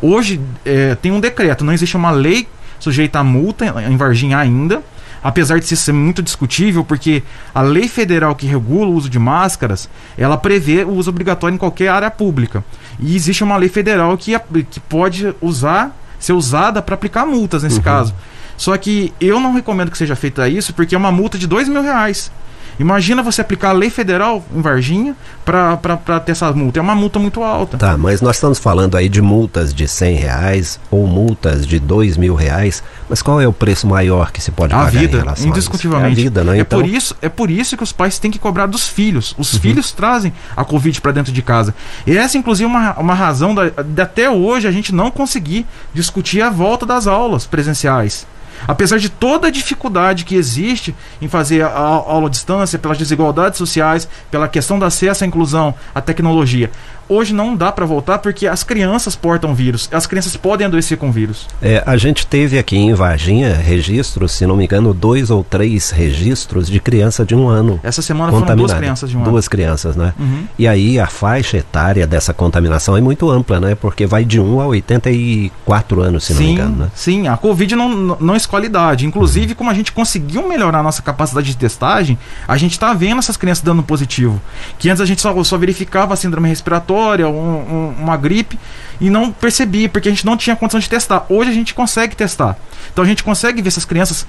Hoje 0.00 0.40
é, 0.64 0.94
tem 0.94 1.12
um 1.12 1.20
decreto, 1.20 1.64
não 1.64 1.72
existe 1.72 1.96
uma 1.96 2.10
lei 2.10 2.48
sujeita 2.82 3.20
a 3.20 3.24
multa 3.24 3.64
em 3.88 3.96
Varginha 3.96 4.38
ainda, 4.38 4.82
apesar 5.22 5.60
de 5.60 5.76
ser 5.76 5.92
muito 5.92 6.20
discutível, 6.20 6.82
porque 6.82 7.22
a 7.54 7.62
lei 7.62 7.86
federal 7.86 8.34
que 8.34 8.44
regula 8.44 8.88
o 8.88 8.94
uso 8.94 9.08
de 9.08 9.20
máscaras, 9.20 9.88
ela 10.18 10.36
prevê 10.36 10.82
o 10.82 10.90
uso 10.90 11.10
obrigatório 11.10 11.54
em 11.54 11.58
qualquer 11.58 11.88
área 11.88 12.10
pública. 12.10 12.64
E 12.98 13.14
existe 13.14 13.44
uma 13.44 13.56
lei 13.56 13.68
federal 13.68 14.18
que, 14.18 14.36
que 14.68 14.80
pode 14.80 15.32
usar, 15.40 15.96
ser 16.24 16.32
usada 16.32 16.80
para 16.80 16.94
aplicar 16.94 17.26
multas 17.26 17.62
nesse 17.62 17.78
uhum. 17.78 17.82
caso. 17.82 18.14
Só 18.56 18.76
que 18.76 19.12
eu 19.20 19.40
não 19.40 19.52
recomendo 19.52 19.90
que 19.90 19.98
seja 19.98 20.14
feita 20.14 20.48
isso, 20.48 20.72
porque 20.72 20.94
é 20.94 20.98
uma 20.98 21.10
multa 21.10 21.36
de 21.36 21.46
dois 21.46 21.68
mil 21.68 21.82
reais. 21.82 22.30
Imagina 22.78 23.22
você 23.22 23.40
aplicar 23.40 23.70
a 23.70 23.72
lei 23.72 23.90
federal 23.90 24.44
em 24.54 24.60
Varginha 24.60 25.16
para 25.44 26.20
ter 26.20 26.32
essa 26.32 26.52
multa. 26.52 26.78
É 26.78 26.82
uma 26.82 26.94
multa 26.94 27.18
muito 27.18 27.42
alta. 27.42 27.76
Tá, 27.76 27.96
mas 27.96 28.20
nós 28.20 28.36
estamos 28.36 28.58
falando 28.58 28.96
aí 28.96 29.08
de 29.08 29.20
multas 29.20 29.74
de 29.74 29.86
100 29.86 30.16
reais 30.16 30.80
ou 30.90 31.06
multas 31.06 31.66
de 31.66 31.78
2 31.78 32.16
mil 32.16 32.34
reais. 32.34 32.82
Mas 33.08 33.20
qual 33.20 33.40
é 33.40 33.46
o 33.46 33.52
preço 33.52 33.86
maior 33.86 34.32
que 34.32 34.40
se 34.40 34.50
pode 34.50 34.74
a 34.74 34.78
pagar 34.78 34.90
vida, 34.90 35.16
em 35.16 35.20
relação 35.20 35.48
indiscutivelmente. 35.48 36.06
a, 36.06 36.10
isso? 36.10 36.20
É 36.20 36.22
a 36.22 36.24
vida, 36.24 36.44
né? 36.44 36.58
É, 36.58 36.60
então... 36.60 36.80
por 36.80 36.88
isso, 36.88 37.16
é 37.20 37.28
por 37.28 37.50
isso 37.50 37.76
que 37.76 37.82
os 37.82 37.92
pais 37.92 38.18
têm 38.18 38.30
que 38.30 38.38
cobrar 38.38 38.66
dos 38.66 38.88
filhos. 38.88 39.34
Os 39.38 39.52
uhum. 39.54 39.60
filhos 39.60 39.92
trazem 39.92 40.32
a 40.56 40.64
Covid 40.64 41.00
para 41.00 41.12
dentro 41.12 41.32
de 41.32 41.42
casa. 41.42 41.74
E 42.06 42.16
essa, 42.16 42.38
inclusive, 42.38 42.64
é 42.64 42.68
uma, 42.68 42.98
uma 42.98 43.14
razão 43.14 43.54
da, 43.54 43.68
de 43.68 44.00
até 44.00 44.30
hoje 44.30 44.66
a 44.66 44.72
gente 44.72 44.94
não 44.94 45.10
conseguir 45.10 45.66
discutir 45.92 46.40
a 46.42 46.50
volta 46.50 46.86
das 46.86 47.06
aulas 47.06 47.46
presenciais. 47.46 48.26
Apesar 48.66 48.98
de 48.98 49.08
toda 49.08 49.48
a 49.48 49.50
dificuldade 49.50 50.24
que 50.24 50.34
existe 50.34 50.94
em 51.20 51.28
fazer 51.28 51.62
a, 51.62 51.68
a 51.68 51.78
aula 51.78 52.26
à 52.26 52.30
distância, 52.30 52.78
pelas 52.78 52.98
desigualdades 52.98 53.58
sociais, 53.58 54.08
pela 54.30 54.48
questão 54.48 54.78
do 54.78 54.84
acesso 54.84 55.24
à 55.24 55.26
inclusão, 55.26 55.74
à 55.94 56.00
tecnologia, 56.00 56.70
hoje 57.12 57.34
não 57.34 57.54
dá 57.54 57.70
para 57.70 57.84
voltar 57.84 58.18
porque 58.18 58.46
as 58.46 58.62
crianças 58.62 59.14
portam 59.14 59.54
vírus, 59.54 59.88
as 59.92 60.06
crianças 60.06 60.36
podem 60.36 60.66
adoecer 60.66 60.96
com 60.96 61.12
vírus. 61.12 61.48
É, 61.60 61.82
a 61.86 61.96
gente 61.96 62.26
teve 62.26 62.58
aqui 62.58 62.76
em 62.76 62.94
Varginha 62.94 63.54
registros, 63.54 64.32
se 64.32 64.46
não 64.46 64.56
me 64.56 64.64
engano, 64.64 64.94
dois 64.94 65.30
ou 65.30 65.44
três 65.44 65.90
registros 65.90 66.68
de 66.68 66.80
criança 66.80 67.24
de 67.24 67.34
um 67.34 67.48
ano. 67.48 67.80
Essa 67.82 68.02
semana 68.02 68.32
foram 68.32 68.56
duas 68.56 68.72
crianças 68.72 69.10
de 69.10 69.16
um 69.16 69.20
duas 69.20 69.28
ano. 69.28 69.32
Duas 69.32 69.48
crianças, 69.48 69.96
né? 69.96 70.14
Uhum. 70.18 70.44
E 70.58 70.66
aí 70.68 70.98
a 70.98 71.06
faixa 71.06 71.56
etária 71.56 72.06
dessa 72.06 72.32
contaminação 72.32 72.96
é 72.96 73.00
muito 73.00 73.30
ampla, 73.30 73.60
né? 73.60 73.74
Porque 73.74 74.06
vai 74.06 74.24
de 74.24 74.40
1 74.40 74.60
a 74.60 74.66
84 74.66 76.00
anos, 76.00 76.24
se 76.24 76.34
sim, 76.34 76.38
não 76.38 76.46
me 76.46 76.52
engano. 76.52 76.76
Né? 76.76 76.90
Sim, 76.94 77.28
a 77.28 77.36
Covid 77.36 77.74
não, 77.76 77.88
não 78.20 78.36
escolhe 78.36 78.66
idade. 78.66 79.06
Inclusive, 79.06 79.50
uhum. 79.50 79.54
como 79.54 79.70
a 79.70 79.74
gente 79.74 79.92
conseguiu 79.92 80.48
melhorar 80.48 80.80
a 80.80 80.82
nossa 80.82 81.02
capacidade 81.02 81.46
de 81.48 81.56
testagem, 81.56 82.18
a 82.46 82.56
gente 82.56 82.72
está 82.72 82.92
vendo 82.94 83.18
essas 83.18 83.36
crianças 83.36 83.64
dando 83.64 83.82
positivo. 83.82 84.40
Que 84.78 84.88
antes 84.88 85.00
a 85.00 85.06
gente 85.06 85.20
só, 85.20 85.42
só 85.44 85.58
verificava 85.58 86.14
a 86.14 86.16
síndrome 86.16 86.48
respiratória, 86.48 87.01
um, 87.10 87.30
um, 87.30 87.94
uma 87.98 88.16
gripe 88.16 88.58
e 89.00 89.10
não 89.10 89.32
percebia, 89.32 89.88
porque 89.88 90.08
a 90.08 90.12
gente 90.12 90.24
não 90.24 90.36
tinha 90.36 90.54
condição 90.54 90.78
de 90.78 90.88
testar. 90.88 91.26
Hoje 91.28 91.50
a 91.50 91.52
gente 91.52 91.74
consegue 91.74 92.14
testar. 92.14 92.56
Então 92.92 93.02
a 93.02 93.06
gente 93.06 93.24
consegue 93.24 93.60
ver 93.60 93.68
essas 93.68 93.84
crianças 93.84 94.24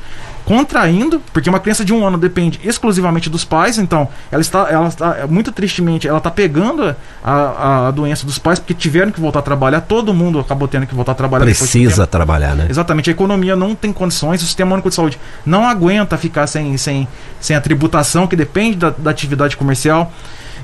contraindo, 0.46 1.22
porque 1.32 1.50
uma 1.50 1.60
criança 1.60 1.86
de 1.86 1.94
um 1.94 2.06
ano 2.06 2.18
depende 2.18 2.60
exclusivamente 2.64 3.30
dos 3.30 3.46
pais, 3.46 3.78
então 3.78 4.10
ela 4.32 4.42
está, 4.42 4.68
ela 4.70 4.88
está 4.88 5.28
muito 5.28 5.52
tristemente, 5.52 6.08
ela 6.08 6.18
está 6.18 6.32
pegando 6.32 6.96
a, 7.24 7.88
a 7.88 7.92
doença 7.92 8.26
dos 8.26 8.40
pais, 8.40 8.58
porque 8.58 8.74
tiveram 8.74 9.12
que 9.12 9.22
voltar 9.22 9.40
a 9.40 9.42
trabalhar, 9.44 9.82
todo 9.82 10.14
mundo 10.14 10.40
acabou 10.40 10.68
tendo 10.68 10.88
que 10.88 10.96
voltar 10.96 11.12
a 11.12 11.16
trabalhar. 11.16 11.46
Precisa 11.46 12.08
trabalhar, 12.08 12.56
né? 12.56 12.68
Exatamente, 12.70 13.10
a 13.10 13.14
economia 13.14 13.56
não 13.56 13.76
tem 13.76 13.94
condições, 13.94 14.42
o 14.42 14.46
sistema 14.46 14.74
único 14.74 14.90
de 14.90 14.96
saúde 14.96 15.20
não 15.46 15.68
aguenta 15.68 16.18
ficar 16.18 16.48
sem, 16.48 16.76
sem, 16.78 17.08
sem 17.40 17.56
a 17.56 17.62
tributação, 17.62 18.28
que 18.28 18.36
depende 18.36 18.78
da, 18.78 18.90
da 18.90 19.12
atividade 19.12 19.56
comercial. 19.56 20.12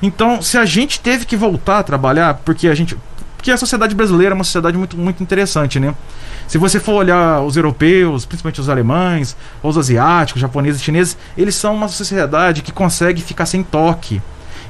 Então, 0.02 0.42
se 0.42 0.58
a 0.58 0.66
gente 0.66 1.00
teve 1.00 1.26
que 1.26 1.36
voltar 1.36 1.80
a 1.80 1.84
trabalhar, 1.84 2.36
porque 2.46 2.68
a 2.68 2.76
gente. 2.76 2.98
Porque 3.36 3.52
a 3.52 3.58
sociedade 3.58 3.96
brasileira 3.96 4.34
é 4.34 4.36
uma 4.36 4.44
sociedade 4.44 4.78
muito, 4.78 4.98
muito 4.98 5.24
interessante, 5.24 5.80
né? 5.80 5.96
Se 6.46 6.58
você 6.58 6.78
for 6.78 6.94
olhar 6.94 7.42
os 7.42 7.56
europeus, 7.56 8.26
principalmente 8.26 8.60
os 8.60 8.68
alemães, 8.68 9.36
os 9.64 9.78
asiáticos, 9.78 10.42
japoneses, 10.42 10.82
chineses, 10.82 11.18
eles 11.38 11.56
são 11.56 11.74
uma 11.74 11.88
sociedade 11.88 12.62
que 12.62 12.72
consegue 12.72 13.22
ficar 13.22 13.46
sem 13.46 13.64
toque. 13.64 14.22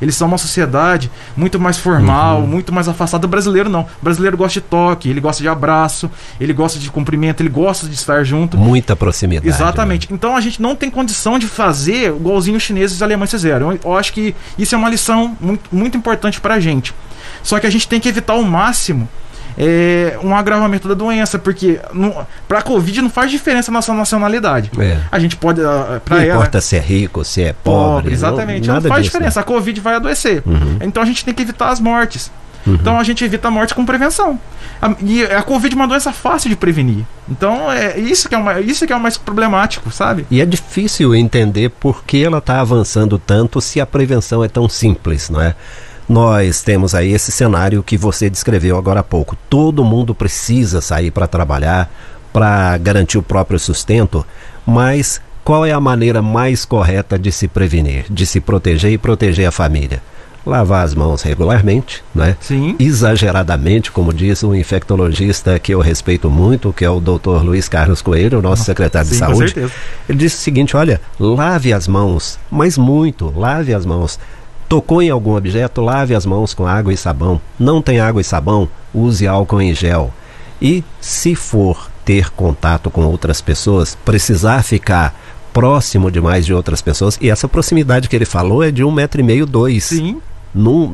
Eles 0.02 0.16
são 0.16 0.28
uma 0.28 0.38
sociedade 0.38 1.12
muito 1.36 1.60
mais 1.60 1.78
formal, 1.78 2.42
uhum. 2.42 2.48
muito 2.48 2.74
mais 2.74 2.88
afastada. 2.88 3.26
O 3.26 3.30
brasileiro 3.30 3.70
não. 3.70 3.82
O 3.82 4.04
brasileiro 4.04 4.38
gosta 4.38 4.60
de 4.60 4.66
toque, 4.66 5.10
ele 5.10 5.20
gosta 5.20 5.42
de 5.42 5.50
abraço, 5.50 6.10
ele 6.40 6.54
gosta 6.54 6.80
de 6.80 6.90
cumprimento, 6.90 7.42
ele 7.42 7.50
gosta 7.50 7.88
de 7.88 7.94
estar 7.94 8.24
junto. 8.24 8.58
Muita 8.58 8.96
proximidade. 8.96 9.48
Exatamente. 9.48 10.10
Né? 10.10 10.16
Então 10.16 10.36
a 10.36 10.42
gente 10.42 10.62
não 10.62 10.76
tem 10.76 10.90
condição 10.90 11.38
de 11.38 11.48
fazer 11.48 12.10
igualzinho 12.10 12.58
os 12.58 12.64
chineses 12.64 12.94
e 12.94 12.96
os 12.96 13.04
alemães 13.04 13.32
fizeram. 13.32 13.72
Eu, 13.72 13.80
eu 13.84 13.98
acho 13.98 14.14
que 14.14 14.36
isso 14.58 14.76
é 14.76 14.78
uma 14.78 14.90
lição 14.90 15.36
muito, 15.40 15.70
muito 15.72 15.98
importante 15.98 16.40
para 16.40 16.56
a 16.56 16.60
gente. 16.60 16.94
Só 17.44 17.60
que 17.60 17.68
a 17.68 17.70
gente 17.70 17.88
tem 17.88 18.00
que 18.00 18.10
evitar 18.10 18.34
ao 18.34 18.44
máximo 18.44 19.08
é, 19.58 20.18
um 20.24 20.36
agravamento 20.36 20.88
da 20.88 20.94
doença, 20.94 21.38
porque 21.38 21.80
para 22.48 22.60
a 22.60 22.62
Covid 22.62 23.02
não 23.02 23.10
faz 23.10 23.32
diferença 23.32 23.72
a 23.72 23.74
nossa 23.74 23.94
nacionalidade. 23.94 24.72
É. 24.80 24.98
A 25.12 25.20
gente 25.20 25.36
pode. 25.36 25.62
Uh, 25.62 26.02
não 26.10 26.18
ela, 26.18 26.36
importa 26.36 26.62
se 26.62 26.76
é 26.76 26.80
rico, 26.80 27.24
se 27.24 27.44
é 27.44 27.54
pobre. 27.54 28.02
pobre 28.02 28.14
exatamente. 28.14 28.68
Não, 28.68 28.76
não 28.76 28.82
faz 28.82 29.04
disso, 29.04 29.14
diferença. 29.14 29.40
Né? 29.40 29.42
A 29.42 29.46
Covid 29.46 29.82
vai 29.82 29.96
adoecer. 29.96 30.44
Uhum. 30.46 30.78
Então 30.82 31.04
a 31.04 31.06
gente 31.06 31.26
tem 31.26 31.34
que 31.34 31.42
evitar 31.42 31.70
as 31.70 31.80
mortes. 31.80 32.32
Uhum. 32.66 32.76
Então 32.76 33.00
a 33.00 33.04
gente 33.04 33.24
evita 33.24 33.48
a 33.48 33.52
morte 33.52 33.74
com 33.74 33.86
prevenção. 33.86 34.40
A, 34.82 34.94
e 35.02 35.24
a 35.24 35.42
Covid 35.42 35.74
é 35.74 35.76
uma 35.76 35.88
doença 35.88 36.12
fácil 36.12 36.50
de 36.50 36.56
prevenir. 36.56 37.06
Então 37.30 37.72
é 37.72 37.98
isso 38.00 38.28
que 38.30 38.36
é, 38.36 38.38
uma, 38.38 38.60
isso 38.60 38.86
que 38.86 38.94
é 38.94 38.96
o 38.96 39.00
mais 39.00 39.18
problemático, 39.18 39.92
sabe? 39.92 40.26
E 40.30 40.42
é 40.42 40.46
difícil 40.46 41.16
entender 41.16 41.70
por 41.70 42.04
que 42.04 42.24
ela 42.24 42.38
está 42.38 42.60
avançando 42.60 43.18
tanto 43.18 43.62
se 43.62 43.80
a 43.80 43.86
prevenção 43.86 44.44
é 44.44 44.48
tão 44.48 44.68
simples, 44.70 45.30
não 45.30 45.42
é? 45.42 45.56
Nós 46.10 46.64
temos 46.64 46.96
aí 46.96 47.14
esse 47.14 47.32
cenário 47.32 47.84
que 47.84 47.96
você 47.96 48.32
descreveu 48.32 48.78
agora 48.78 49.02
há 49.02 49.04
pouco. 49.04 49.38
Todo 49.48 49.86
mundo 49.86 50.16
precisa 50.16 50.82
sair 50.82 51.12
para 51.12 51.28
trabalhar, 51.28 51.88
para 52.34 52.76
garantir 52.80 53.20
o 53.20 53.24
próprio 53.24 53.60
sustento, 53.60 54.26
mas 54.66 55.22
qual 55.44 55.64
é 55.66 55.72
a 55.72 55.80
maneira 55.80 56.22
mais 56.22 56.66
correta 56.66 57.18
de 57.18 57.32
se 57.32 57.48
prevenir, 57.48 58.06
de 58.10 58.26
se 58.26 58.40
proteger 58.40 58.92
e 58.92 58.98
proteger 58.98 59.48
a 59.48 59.52
família? 59.52 60.02
Lavar 60.46 60.84
as 60.84 60.96
mãos 60.96 61.22
regularmente, 61.22 62.04
né? 62.16 62.36
Sim. 62.40 62.76
Exageradamente, 62.80 63.92
como 63.92 64.12
diz 64.12 64.42
um 64.42 64.56
infectologista 64.56 65.60
que 65.60 65.74
eu 65.74 65.80
respeito 65.80 66.30
muito, 66.30 66.74
que 66.74 66.84
é 66.84 66.90
o 66.90 67.00
Dr. 67.00 67.44
Luiz 67.44 67.68
Carlos 67.68 68.02
Coelho, 68.02 68.42
nosso 68.42 68.64
secretário 68.64 69.08
Sim, 69.08 69.14
de 69.14 69.20
Saúde. 69.20 69.40
Com 69.40 69.48
certeza. 69.48 69.74
Ele 70.08 70.18
disse 70.18 70.38
o 70.38 70.40
seguinte: 70.40 70.78
olha, 70.78 71.00
lave 71.20 71.74
as 71.74 71.88
mãos, 71.88 72.40
mas 72.50 72.78
muito, 72.78 73.32
lave 73.38 73.74
as 73.74 73.86
mãos. 73.86 74.18
Tocou 74.70 75.02
em 75.02 75.10
algum 75.10 75.36
objeto, 75.36 75.82
lave 75.82 76.14
as 76.14 76.28
mãos 76.28 76.54
com 76.54 76.68
água 76.68 76.94
e 76.94 76.98
sabão. 76.98 77.42
Não 77.60 77.82
tem 77.82 78.00
água 78.00 78.22
e 78.22 78.24
sabão, 78.24 78.70
use 78.94 79.28
álcool 79.28 79.62
em 79.62 79.74
gel. 79.74 80.14
E 80.62 80.84
se 81.02 81.34
for 81.34 81.90
ter 82.06 82.30
contato 82.30 82.92
com 82.92 83.04
outras 83.06 83.42
pessoas, 83.42 83.98
precisar 84.06 84.64
ficar 84.64 85.20
próximo 85.52 86.12
demais 86.12 86.46
de 86.46 86.54
outras 86.54 86.82
pessoas, 86.82 87.18
e 87.20 87.30
essa 87.30 87.48
proximidade 87.48 88.08
que 88.08 88.16
ele 88.16 88.26
falou 88.26 88.64
é 88.64 88.70
de 88.70 88.84
um 88.84 88.92
metro 88.92 89.20
e 89.20 89.24
meio, 89.24 89.46
dois. 89.46 89.86
Sim. 89.86 90.22
Num, 90.54 90.92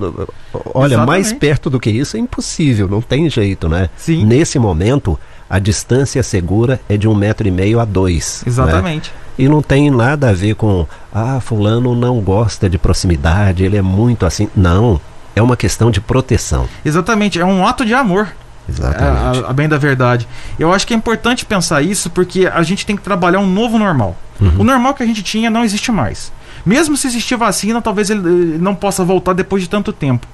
olha, 0.73 0.95
Exatamente. 0.95 1.07
mais 1.07 1.33
perto 1.33 1.69
do 1.69 1.79
que 1.79 1.89
isso 1.89 2.17
é 2.17 2.19
impossível, 2.19 2.87
não 2.87 3.01
tem 3.01 3.29
jeito, 3.29 3.69
né? 3.69 3.89
Sim. 3.97 4.25
Nesse 4.25 4.59
momento, 4.59 5.19
a 5.49 5.59
distância 5.59 6.21
segura 6.23 6.79
é 6.89 6.97
de 6.97 7.07
um 7.07 7.15
metro 7.15 7.47
e 7.47 7.51
meio 7.51 7.79
a 7.79 7.85
dois. 7.85 8.41
Né? 8.45 8.51
Exatamente. 8.51 9.11
Né? 9.11 9.24
E 9.37 9.49
não 9.49 9.61
tem 9.61 9.91
nada 9.91 10.29
a 10.29 10.33
ver 10.33 10.55
com, 10.55 10.87
ah, 11.13 11.39
fulano 11.41 11.95
não 11.95 12.19
gosta 12.21 12.69
de 12.69 12.77
proximidade, 12.77 13.63
ele 13.63 13.77
é 13.77 13.81
muito 13.81 14.25
assim. 14.25 14.49
Não, 14.55 14.99
é 15.35 15.41
uma 15.41 15.57
questão 15.57 15.91
de 15.91 15.99
proteção. 15.99 16.67
Exatamente, 16.83 17.39
é 17.39 17.45
um 17.45 17.65
ato 17.67 17.85
de 17.85 17.93
amor. 17.93 18.33
Exatamente. 18.67 19.43
A, 19.43 19.49
a, 19.49 19.53
bem 19.53 19.67
da 19.67 19.77
verdade. 19.77 20.27
Eu 20.57 20.73
acho 20.73 20.87
que 20.87 20.93
é 20.93 20.97
importante 20.97 21.45
pensar 21.45 21.81
isso 21.81 22.09
porque 22.09 22.47
a 22.47 22.63
gente 22.63 22.85
tem 22.85 22.95
que 22.95 23.03
trabalhar 23.03 23.39
um 23.39 23.47
novo 23.47 23.77
normal. 23.77 24.17
Uhum. 24.39 24.53
O 24.59 24.63
normal 24.63 24.93
que 24.93 25.03
a 25.03 25.05
gente 25.05 25.21
tinha 25.21 25.49
não 25.49 25.63
existe 25.63 25.91
mais. 25.91 26.31
Mesmo 26.65 26.97
se 26.97 27.05
existir 27.05 27.35
vacina, 27.35 27.81
talvez 27.81 28.09
ele, 28.09 28.27
ele 28.27 28.57
não 28.57 28.73
possa 28.73 29.03
voltar 29.03 29.33
depois 29.33 29.61
de 29.61 29.69
tanto 29.69 29.93
tempo. 29.93 30.25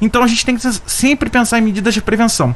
Então 0.00 0.22
a 0.22 0.26
gente 0.26 0.44
tem 0.44 0.56
que 0.56 0.62
sempre 0.86 1.28
pensar 1.30 1.58
em 1.58 1.62
medidas 1.62 1.94
de 1.94 2.02
prevenção 2.02 2.54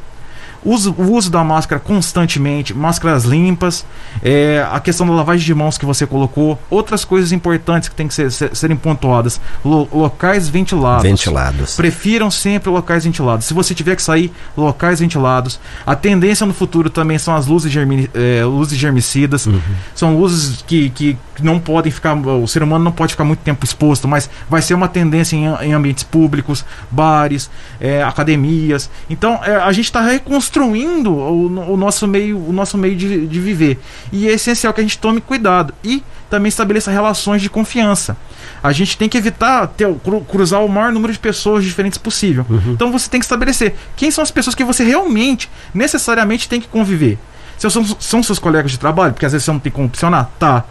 uso, 0.70 0.94
o 0.96 1.12
uso 1.12 1.30
da 1.30 1.42
máscara 1.42 1.80
constantemente, 1.80 2.74
máscaras 2.74 3.24
limpas, 3.24 3.84
é, 4.22 4.66
a 4.70 4.78
questão 4.78 5.06
da 5.06 5.12
lavagem 5.12 5.44
de 5.44 5.54
mãos 5.54 5.78
que 5.78 5.86
você 5.86 6.06
colocou, 6.06 6.58
outras 6.70 7.04
coisas 7.04 7.32
importantes 7.32 7.88
que 7.88 7.94
tem 7.94 8.06
que 8.06 8.14
ser, 8.14 8.30
ser, 8.30 8.54
serem 8.54 8.76
pontuadas, 8.76 9.40
lo, 9.64 9.88
locais 9.92 10.48
ventilados. 10.48 11.02
Ventilados. 11.02 11.76
Prefiram 11.76 12.30
sempre 12.30 12.70
locais 12.70 13.04
ventilados. 13.04 13.46
Se 13.46 13.54
você 13.54 13.74
tiver 13.74 13.96
que 13.96 14.02
sair, 14.02 14.32
locais 14.56 15.00
ventilados. 15.00 15.58
A 15.86 15.96
tendência 15.96 16.46
no 16.46 16.52
futuro 16.52 16.90
também 16.90 17.18
são 17.18 17.34
as 17.34 17.46
luzes, 17.46 17.72
germi, 17.72 18.10
é, 18.14 18.44
luzes 18.44 18.78
germicidas. 18.78 19.46
Uhum. 19.46 19.60
São 19.94 20.18
luzes 20.18 20.62
que, 20.66 20.90
que 20.90 21.16
não 21.40 21.58
podem 21.58 21.90
ficar, 21.90 22.14
o 22.14 22.46
ser 22.46 22.62
humano 22.62 22.84
não 22.84 22.92
pode 22.92 23.12
ficar 23.12 23.24
muito 23.24 23.40
tempo 23.40 23.64
exposto, 23.64 24.06
mas 24.06 24.28
vai 24.48 24.60
ser 24.60 24.74
uma 24.74 24.88
tendência 24.88 25.36
em, 25.36 25.46
em 25.66 25.72
ambientes 25.72 26.04
públicos, 26.04 26.64
bares, 26.90 27.50
é, 27.80 28.02
academias. 28.02 28.90
Então 29.08 29.40
é, 29.42 29.56
a 29.56 29.72
gente 29.72 29.86
está 29.86 30.00
reconstruindo 30.00 30.57
construindo 30.58 31.12
o, 31.12 31.72
o, 31.72 31.76
nosso 31.76 32.06
meio, 32.08 32.36
o 32.36 32.52
nosso 32.52 32.76
meio 32.76 32.96
de, 32.96 33.26
de 33.26 33.40
viver. 33.40 33.78
E 34.12 34.28
é 34.28 34.32
essencial 34.32 34.72
que 34.72 34.80
a 34.80 34.82
gente 34.82 34.98
tome 34.98 35.20
cuidado 35.20 35.72
e 35.84 36.02
também 36.28 36.48
estabeleça 36.48 36.90
relações 36.90 37.40
de 37.40 37.48
confiança. 37.48 38.16
A 38.62 38.72
gente 38.72 38.98
tem 38.98 39.08
que 39.08 39.16
evitar 39.16 39.68
ter, 39.68 39.88
cruzar 40.28 40.64
o 40.64 40.68
maior 40.68 40.92
número 40.92 41.12
de 41.12 41.18
pessoas 41.18 41.64
diferentes 41.64 41.98
possível. 41.98 42.44
Uhum. 42.48 42.72
Então 42.72 42.90
você 42.90 43.08
tem 43.08 43.20
que 43.20 43.24
estabelecer 43.24 43.74
quem 43.96 44.10
são 44.10 44.22
as 44.22 44.30
pessoas 44.30 44.54
que 44.54 44.64
você 44.64 44.82
realmente, 44.82 45.48
necessariamente 45.72 46.48
tem 46.48 46.60
que 46.60 46.66
conviver. 46.66 47.18
Se 47.56 47.68
são, 47.70 47.84
são 47.84 48.22
seus 48.22 48.38
colegas 48.38 48.72
de 48.72 48.78
trabalho, 48.78 49.12
porque 49.12 49.26
às 49.26 49.32
vezes 49.32 49.44
você 49.44 49.52
não 49.52 49.60
tem 49.60 49.70
como 49.70 49.86
opcionar, 49.86 50.30
tá. 50.38 50.64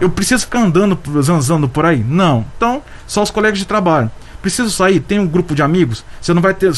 Eu 0.00 0.10
preciso 0.10 0.44
ficar 0.44 0.60
andando, 0.60 0.98
zanzando 1.22 1.68
por 1.68 1.86
aí? 1.86 2.02
Não. 2.02 2.44
Então, 2.56 2.82
só 3.06 3.22
os 3.22 3.30
colegas 3.30 3.58
de 3.58 3.64
trabalho. 3.64 4.10
Preciso 4.42 4.70
sair? 4.70 5.00
Tem 5.00 5.18
um 5.18 5.26
grupo 5.26 5.54
de 5.54 5.62
amigos? 5.62 6.04
Você 6.20 6.34
não 6.34 6.42
vai 6.42 6.52
ter. 6.52 6.72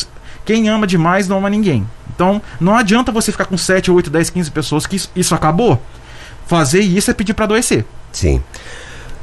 Quem 0.45 0.69
ama 0.69 0.87
demais 0.87 1.27
não 1.27 1.39
ama 1.39 1.49
ninguém. 1.49 1.87
Então, 2.17 2.41
não 2.59 2.75
adianta 2.75 3.13
você 3.13 3.31
ficar 3.31 3.45
com 3.45 3.57
7, 3.57 3.91
8, 3.91 4.11
10, 4.11 4.31
15 4.31 4.51
pessoas 4.51 4.87
que 4.87 5.01
isso, 5.15 5.35
acabou. 5.35 5.81
Fazer 6.47 6.81
isso 6.81 7.11
é 7.11 7.15
pedir 7.15 7.35
para 7.35 7.45
adoecer. 7.45 7.85
Sim. 8.11 8.43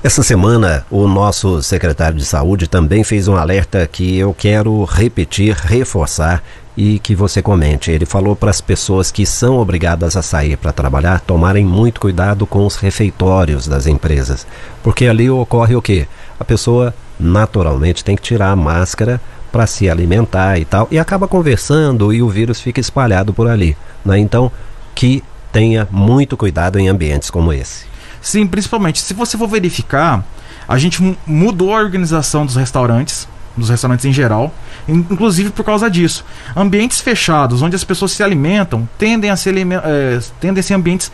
Essa 0.04 0.22
semana, 0.22 0.86
o 0.92 1.08
nosso 1.08 1.64
secretário 1.64 2.18
de 2.18 2.26
saúde 2.26 2.68
também 2.68 3.04
fez 3.04 3.28
um 3.28 3.36
alerta 3.36 3.88
que 3.92 4.18
eu 4.18 4.34
quero 4.34 4.84
repetir, 4.84 5.56
reforçar 5.56 6.44
e 6.76 7.00
que 7.00 7.16
você 7.16 7.42
comente. 7.42 7.90
Ele 7.90 8.06
falou 8.06 8.36
para 8.36 8.50
as 8.50 8.62
pessoas 8.62 9.12
que 9.12 9.26
são 9.26 9.58
obrigadas 9.58 10.16
a 10.16 10.22
sair 10.22 10.58
para 10.58 10.72
trabalhar 10.74 11.22
tomarem 11.22 11.66
muito 11.66 12.02
cuidado 12.02 12.46
com 12.46 12.66
os 12.66 12.76
refeitórios 12.76 13.68
das 13.68 13.88
empresas, 13.88 14.46
porque 14.84 15.08
ali 15.08 15.30
ocorre 15.30 15.76
o 15.76 15.82
quê? 15.82 16.08
A 16.40 16.44
pessoa 16.44 16.94
naturalmente 17.20 18.04
tem 18.04 18.16
que 18.16 18.22
tirar 18.22 18.52
a 18.52 18.56
máscara 18.56 19.22
para 19.54 19.68
se 19.68 19.88
alimentar 19.88 20.58
e 20.58 20.66
tal, 20.66 20.88
e 20.90 20.98
acaba 20.98 21.28
conversando 21.28 22.12
e 22.12 22.24
o 22.24 22.28
vírus 22.28 22.60
fica 22.60 22.82
espalhado 22.82 23.32
por 23.32 23.48
ali. 23.48 23.78
Né? 24.04 24.18
Então, 24.18 24.52
que 24.96 25.24
tenha 25.52 25.88
muito 25.92 26.36
cuidado 26.36 26.80
em 26.80 26.88
ambientes 26.88 27.30
como 27.30 27.54
esse. 27.54 27.86
Sim, 28.20 28.48
principalmente. 28.48 29.00
Se 29.00 29.14
você 29.14 29.38
for 29.38 29.48
verificar, 29.48 30.26
a 30.68 30.80
gente 30.80 31.16
mudou 31.28 31.72
a 31.72 31.78
organização 31.78 32.48
dos 32.48 32.56
restaurantes, 32.56 33.28
dos 33.56 33.70
restaurantes 33.70 34.06
em 34.06 34.12
geral, 34.12 34.52
inclusive 34.88 35.52
por 35.52 35.64
causa 35.64 35.88
disso. 35.88 36.26
Ambientes 36.56 37.00
fechados, 37.00 37.62
onde 37.62 37.76
as 37.76 37.84
pessoas 37.84 38.12
se 38.12 38.24
alimentam, 38.24 38.90
tendem 38.98 39.30
a 39.30 39.36
ser, 39.36 39.56
é, 39.56 40.20
tendem 40.40 40.62
a 40.62 40.64
ser 40.64 40.74
ambientes 40.74 41.12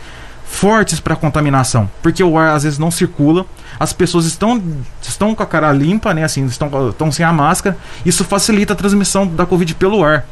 fortes 0.50 0.98
para 0.98 1.14
contaminação, 1.14 1.88
porque 2.02 2.22
o 2.22 2.36
ar 2.36 2.54
às 2.54 2.64
vezes 2.64 2.78
não 2.78 2.90
circula, 2.90 3.46
as 3.78 3.92
pessoas 3.92 4.26
estão, 4.26 4.60
estão 5.00 5.34
com 5.34 5.42
a 5.42 5.46
cara 5.46 5.72
limpa, 5.72 6.12
né, 6.12 6.24
assim, 6.24 6.44
estão, 6.44 6.90
estão 6.90 7.10
sem 7.12 7.24
a 7.24 7.32
máscara, 7.32 7.78
isso 8.04 8.24
facilita 8.24 8.72
a 8.72 8.76
transmissão 8.76 9.26
da 9.26 9.46
Covid 9.46 9.74
pelo 9.76 10.04
ar. 10.04 10.26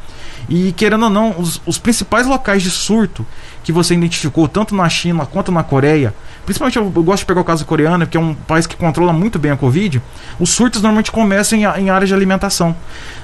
E 0.47 0.71
querendo 0.73 1.03
ou 1.03 1.09
não, 1.09 1.35
os, 1.39 1.61
os 1.65 1.77
principais 1.77 2.27
locais 2.27 2.61
de 2.61 2.69
surto 2.69 3.25
que 3.63 3.71
você 3.71 3.93
identificou, 3.93 4.47
tanto 4.47 4.75
na 4.75 4.87
China 4.89 5.25
quanto 5.25 5.51
na 5.51 5.63
Coreia, 5.63 6.13
principalmente 6.45 6.77
eu, 6.77 6.91
eu, 6.95 7.03
gosto 7.03 7.19
de 7.19 7.25
pegar 7.25 7.41
o 7.41 7.43
caso 7.43 7.65
coreano, 7.65 8.05
que 8.05 8.17
é 8.17 8.19
um 8.19 8.33
país 8.33 8.67
que 8.67 8.75
controla 8.75 9.13
muito 9.13 9.39
bem 9.39 9.51
a 9.51 9.57
Covid, 9.57 10.01
os 10.39 10.49
surtos 10.49 10.81
normalmente 10.81 11.11
começam 11.11 11.57
em, 11.57 11.63
em 11.63 11.89
áreas 11.89 12.09
de 12.09 12.13
alimentação. 12.13 12.75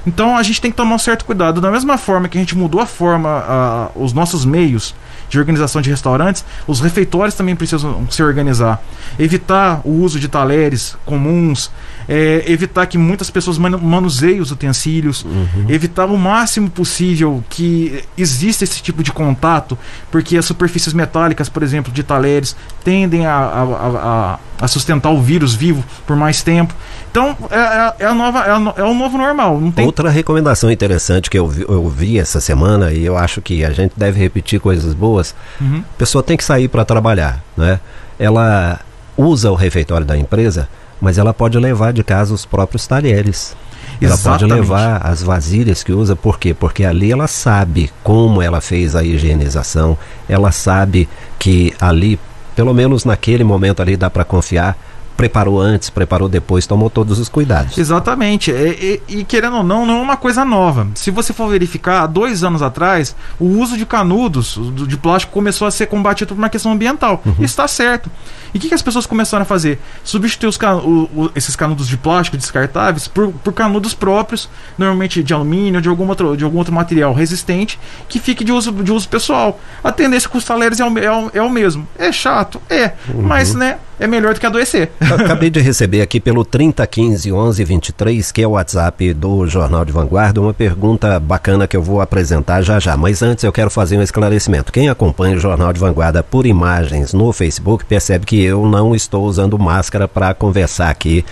Então 0.07 0.37
a 0.37 0.43
gente 0.43 0.61
tem 0.61 0.71
que 0.71 0.77
tomar 0.77 0.95
um 0.95 0.99
certo 0.99 1.25
cuidado. 1.25 1.59
Da 1.59 1.69
mesma 1.69 1.97
forma 1.97 2.27
que 2.27 2.37
a 2.37 2.41
gente 2.41 2.55
mudou 2.55 2.79
a 2.79 2.85
forma, 2.85 3.29
a, 3.29 3.89
os 3.95 4.13
nossos 4.13 4.45
meios 4.45 4.95
de 5.29 5.39
organização 5.39 5.81
de 5.81 5.89
restaurantes, 5.89 6.43
os 6.67 6.79
refeitórios 6.79 7.35
também 7.35 7.55
precisam 7.55 8.07
se 8.09 8.21
organizar. 8.23 8.81
Evitar 9.17 9.81
o 9.83 9.91
uso 9.91 10.19
de 10.19 10.27
talheres 10.27 10.95
comuns, 11.05 11.71
é, 12.07 12.43
evitar 12.47 12.85
que 12.85 12.97
muitas 12.97 13.29
pessoas 13.29 13.57
manuseiem 13.57 14.39
os 14.39 14.51
utensílios, 14.51 15.23
uhum. 15.23 15.65
evitar 15.69 16.05
o 16.05 16.17
máximo 16.17 16.69
possível 16.69 17.43
que 17.49 18.03
exista 18.17 18.63
esse 18.63 18.81
tipo 18.81 19.03
de 19.03 19.11
contato, 19.11 19.77
porque 20.11 20.37
as 20.37 20.45
superfícies 20.45 20.93
metálicas, 20.93 21.49
por 21.49 21.63
exemplo, 21.63 21.91
de 21.91 22.03
talheres, 22.03 22.55
tendem 22.83 23.25
a, 23.25 23.35
a, 23.35 23.63
a, 23.63 24.39
a 24.61 24.67
sustentar 24.67 25.09
o 25.09 25.21
vírus 25.21 25.53
vivo 25.53 25.83
por 26.05 26.15
mais 26.15 26.41
tempo. 26.41 26.73
Então, 27.15 27.37
é, 27.49 27.55
é, 27.57 27.93
é 27.99 28.05
a 28.07 28.13
nova, 28.13 28.39
é, 28.39 28.51
a, 28.51 28.73
é, 28.75 28.83
o 28.83 28.93
novo 28.93 29.17
normal. 29.17 29.57
Tem... 29.73 29.85
Outra 29.85 30.09
recomendação 30.09 30.69
interessante 30.69 31.29
que 31.29 31.39
eu 31.39 31.47
vi, 31.47 31.61
eu 31.61 31.87
vi 31.87 32.19
essa 32.19 32.41
semana, 32.41 32.91
e 32.91 33.05
eu 33.05 33.15
acho 33.15 33.41
que 33.41 33.63
a 33.63 33.71
gente 33.71 33.93
deve 33.95 34.19
repetir 34.19 34.59
coisas 34.59 34.93
boas, 34.93 35.33
uhum. 35.61 35.81
a 35.81 35.97
pessoa 35.97 36.21
tem 36.21 36.35
que 36.35 36.43
sair 36.43 36.67
para 36.67 36.83
trabalhar, 36.83 37.41
né? 37.55 37.79
Ela 38.19 38.81
usa 39.15 39.49
o 39.49 39.55
refeitório 39.55 40.05
da 40.05 40.17
empresa, 40.17 40.67
mas 40.99 41.17
ela 41.17 41.33
pode 41.33 41.57
levar 41.57 41.93
de 41.93 42.03
casa 42.03 42.33
os 42.33 42.45
próprios 42.45 42.85
talheres. 42.85 43.55
Ela 44.01 44.17
pode 44.17 44.43
Exatamente. 44.43 44.53
levar 44.53 44.97
as 45.05 45.23
vasilhas 45.23 45.83
que 45.83 45.93
usa, 45.93 46.17
por 46.17 46.37
quê? 46.37 46.53
Porque 46.53 46.83
ali 46.83 47.13
ela 47.13 47.27
sabe 47.27 47.89
como 48.03 48.41
ela 48.41 48.59
fez 48.59 48.93
a 48.93 49.05
higienização, 49.05 49.97
ela 50.27 50.51
sabe 50.51 51.07
que 51.39 51.73
ali, 51.79 52.19
pelo 52.57 52.73
menos 52.73 53.05
naquele 53.05 53.45
momento 53.45 53.81
ali, 53.81 53.95
dá 53.95 54.09
para 54.09 54.25
confiar. 54.25 54.77
Preparou 55.17 55.61
antes, 55.61 55.89
preparou 55.89 56.27
depois, 56.27 56.67
tomou 56.67 56.89
todos 56.89 57.19
os 57.19 57.29
cuidados. 57.29 57.77
Exatamente. 57.77 58.51
E, 58.51 59.01
e- 59.07 59.19
e, 59.19 59.23
querendo 59.23 59.57
ou 59.57 59.63
não, 59.63 59.85
não 59.85 59.99
é 59.99 60.01
uma 60.01 60.17
coisa 60.17 60.43
nova. 60.43 60.87
Se 60.95 61.09
você 61.09 61.31
for 61.31 61.47
verificar, 61.49 62.01
há 62.03 62.05
dois 62.07 62.43
anos 62.43 62.61
atrás, 62.61 63.15
o 63.39 63.45
uso 63.45 63.77
de 63.77 63.85
canudos 63.85 64.57
do- 64.57 64.85
de 64.85 64.97
plástico 64.97 65.31
começou 65.31 65.67
a 65.67 65.71
ser 65.71 65.85
combatido 65.85 66.35
por 66.35 66.41
uma 66.41 66.49
questão 66.49 66.71
ambiental. 66.73 67.21
Uhum. 67.25 67.35
Está 67.39 67.67
certo. 67.67 68.09
E 68.53 68.57
o 68.57 68.61
que, 68.61 68.67
que 68.67 68.73
as 68.73 68.81
pessoas 68.81 69.05
começaram 69.05 69.43
a 69.43 69.45
fazer? 69.45 69.79
Substituir 70.03 70.49
os 70.49 70.57
ca- 70.57 70.75
o- 70.75 71.09
o- 71.15 71.31
esses 71.35 71.55
canudos 71.55 71.87
de 71.87 71.95
plástico 71.97 72.35
descartáveis 72.37 73.07
por, 73.07 73.31
por 73.31 73.53
canudos 73.53 73.93
próprios, 73.93 74.49
normalmente 74.77 75.23
de 75.23 75.33
alumínio 75.33 75.75
ou 75.75 75.81
de 75.81 75.87
algum 75.89 76.07
outro, 76.09 76.35
de 76.35 76.43
algum 76.43 76.57
outro 76.57 76.73
material 76.73 77.13
resistente, 77.13 77.79
que 78.09 78.19
fique 78.19 78.43
de 78.43 78.51
uso, 78.51 78.71
de 78.71 78.91
uso 78.91 79.07
pessoal. 79.07 79.59
A 79.83 79.91
tendência 79.91 80.29
com 80.29 80.37
os 80.37 80.43
talheres 80.43 80.79
é 80.79 80.85
o, 80.85 80.97
é 80.99 81.11
o, 81.11 81.31
é 81.35 81.41
o 81.41 81.49
mesmo. 81.49 81.87
É 81.97 82.11
chato? 82.11 82.61
É. 82.69 82.93
Uhum. 83.13 83.21
Mas, 83.23 83.53
né, 83.53 83.77
é 83.99 84.07
melhor 84.07 84.33
do 84.33 84.39
que 84.39 84.45
adoecer. 84.45 84.91
Acabei 84.99 85.49
de 85.49 85.59
receber 85.59 86.01
aqui 86.01 86.19
pelo 86.19 86.43
3015 86.43 87.31
1123, 87.31 88.31
que 88.31 88.41
é 88.41 88.47
o 88.47 88.51
WhatsApp 88.51 89.13
do 89.13 89.47
Jornal 89.47 89.85
de 89.85 89.91
Vanguarda, 89.91 90.41
uma 90.41 90.53
pergunta 90.53 91.19
bacana 91.19 91.67
que 91.67 91.77
eu 91.77 91.81
vou 91.81 92.01
apresentar 92.01 92.61
já 92.61 92.79
já. 92.79 92.97
Mas 92.97 93.21
antes 93.21 93.43
eu 93.43 93.51
quero 93.51 93.69
fazer 93.69 93.97
um 93.97 94.01
esclarecimento. 94.01 94.71
Quem 94.71 94.89
acompanha 94.89 95.37
o 95.37 95.39
Jornal 95.39 95.71
de 95.71 95.79
Vanguarda 95.79 96.21
por 96.23 96.45
imagens 96.45 97.13
no 97.13 97.31
Facebook 97.31 97.85
percebe 97.85 98.25
que 98.25 98.41
eu 98.43 98.65
não 98.65 98.95
estou 98.95 99.25
usando 99.25 99.57
máscara 99.57 100.07
para 100.07 100.33
conversar 100.33 100.89
aqui 100.89 101.25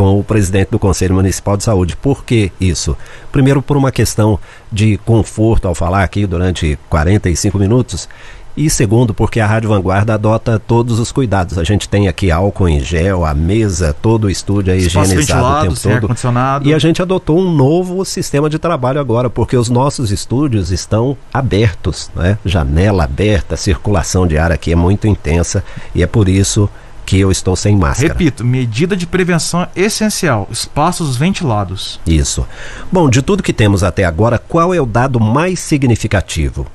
com 0.00 0.18
o 0.18 0.24
presidente 0.24 0.70
do 0.70 0.78
Conselho 0.78 1.14
Municipal 1.14 1.58
de 1.58 1.64
Saúde. 1.64 1.94
Por 1.94 2.24
que 2.24 2.50
isso? 2.58 2.96
Primeiro, 3.30 3.60
por 3.60 3.76
uma 3.76 3.92
questão 3.92 4.38
de 4.72 4.96
conforto 4.98 5.68
ao 5.68 5.74
falar 5.74 6.02
aqui 6.02 6.26
durante 6.26 6.78
45 6.88 7.58
minutos. 7.58 8.08
E 8.56 8.68
segundo, 8.68 9.14
porque 9.14 9.40
a 9.40 9.46
Rádio 9.46 9.70
Vanguarda 9.70 10.14
adota 10.14 10.58
todos 10.58 10.98
os 10.98 11.12
cuidados. 11.12 11.56
A 11.56 11.64
gente 11.64 11.88
tem 11.88 12.08
aqui 12.08 12.30
álcool 12.30 12.68
em 12.68 12.80
gel, 12.80 13.24
a 13.24 13.34
mesa, 13.34 13.94
todo 13.94 14.24
o 14.24 14.30
estúdio 14.30 14.72
é 14.72 14.76
Espaço 14.76 15.12
higienizado 15.12 15.72
o 15.72 15.76
tempo 15.76 16.08
todo. 16.08 16.68
E 16.68 16.74
a 16.74 16.78
gente 16.78 17.00
adotou 17.00 17.38
um 17.38 17.50
novo 17.50 18.04
sistema 18.04 18.50
de 18.50 18.58
trabalho 18.58 19.00
agora, 19.00 19.30
porque 19.30 19.56
os 19.56 19.68
nossos 19.68 20.10
estúdios 20.10 20.70
estão 20.70 21.16
abertos, 21.32 22.10
né? 22.14 22.38
Janela 22.44 23.04
aberta, 23.04 23.56
circulação 23.56 24.26
de 24.26 24.36
ar 24.36 24.52
aqui 24.52 24.72
é 24.72 24.76
muito 24.76 25.06
intensa 25.06 25.64
e 25.94 26.02
é 26.02 26.06
por 26.06 26.28
isso 26.28 26.68
que 27.06 27.18
eu 27.18 27.30
estou 27.30 27.56
sem 27.56 27.76
máscara. 27.76 28.12
Repito, 28.12 28.44
medida 28.44 28.96
de 28.96 29.06
prevenção 29.06 29.66
essencial: 29.74 30.46
espaços 30.50 31.16
ventilados. 31.16 32.00
Isso. 32.06 32.46
Bom, 32.90 33.10
de 33.10 33.20
tudo 33.20 33.42
que 33.42 33.52
temos 33.52 33.82
até 33.82 34.04
agora, 34.04 34.38
qual 34.38 34.72
é 34.72 34.80
o 34.80 34.86
dado 34.86 35.18
mais 35.18 35.58
significativo? 35.60 36.66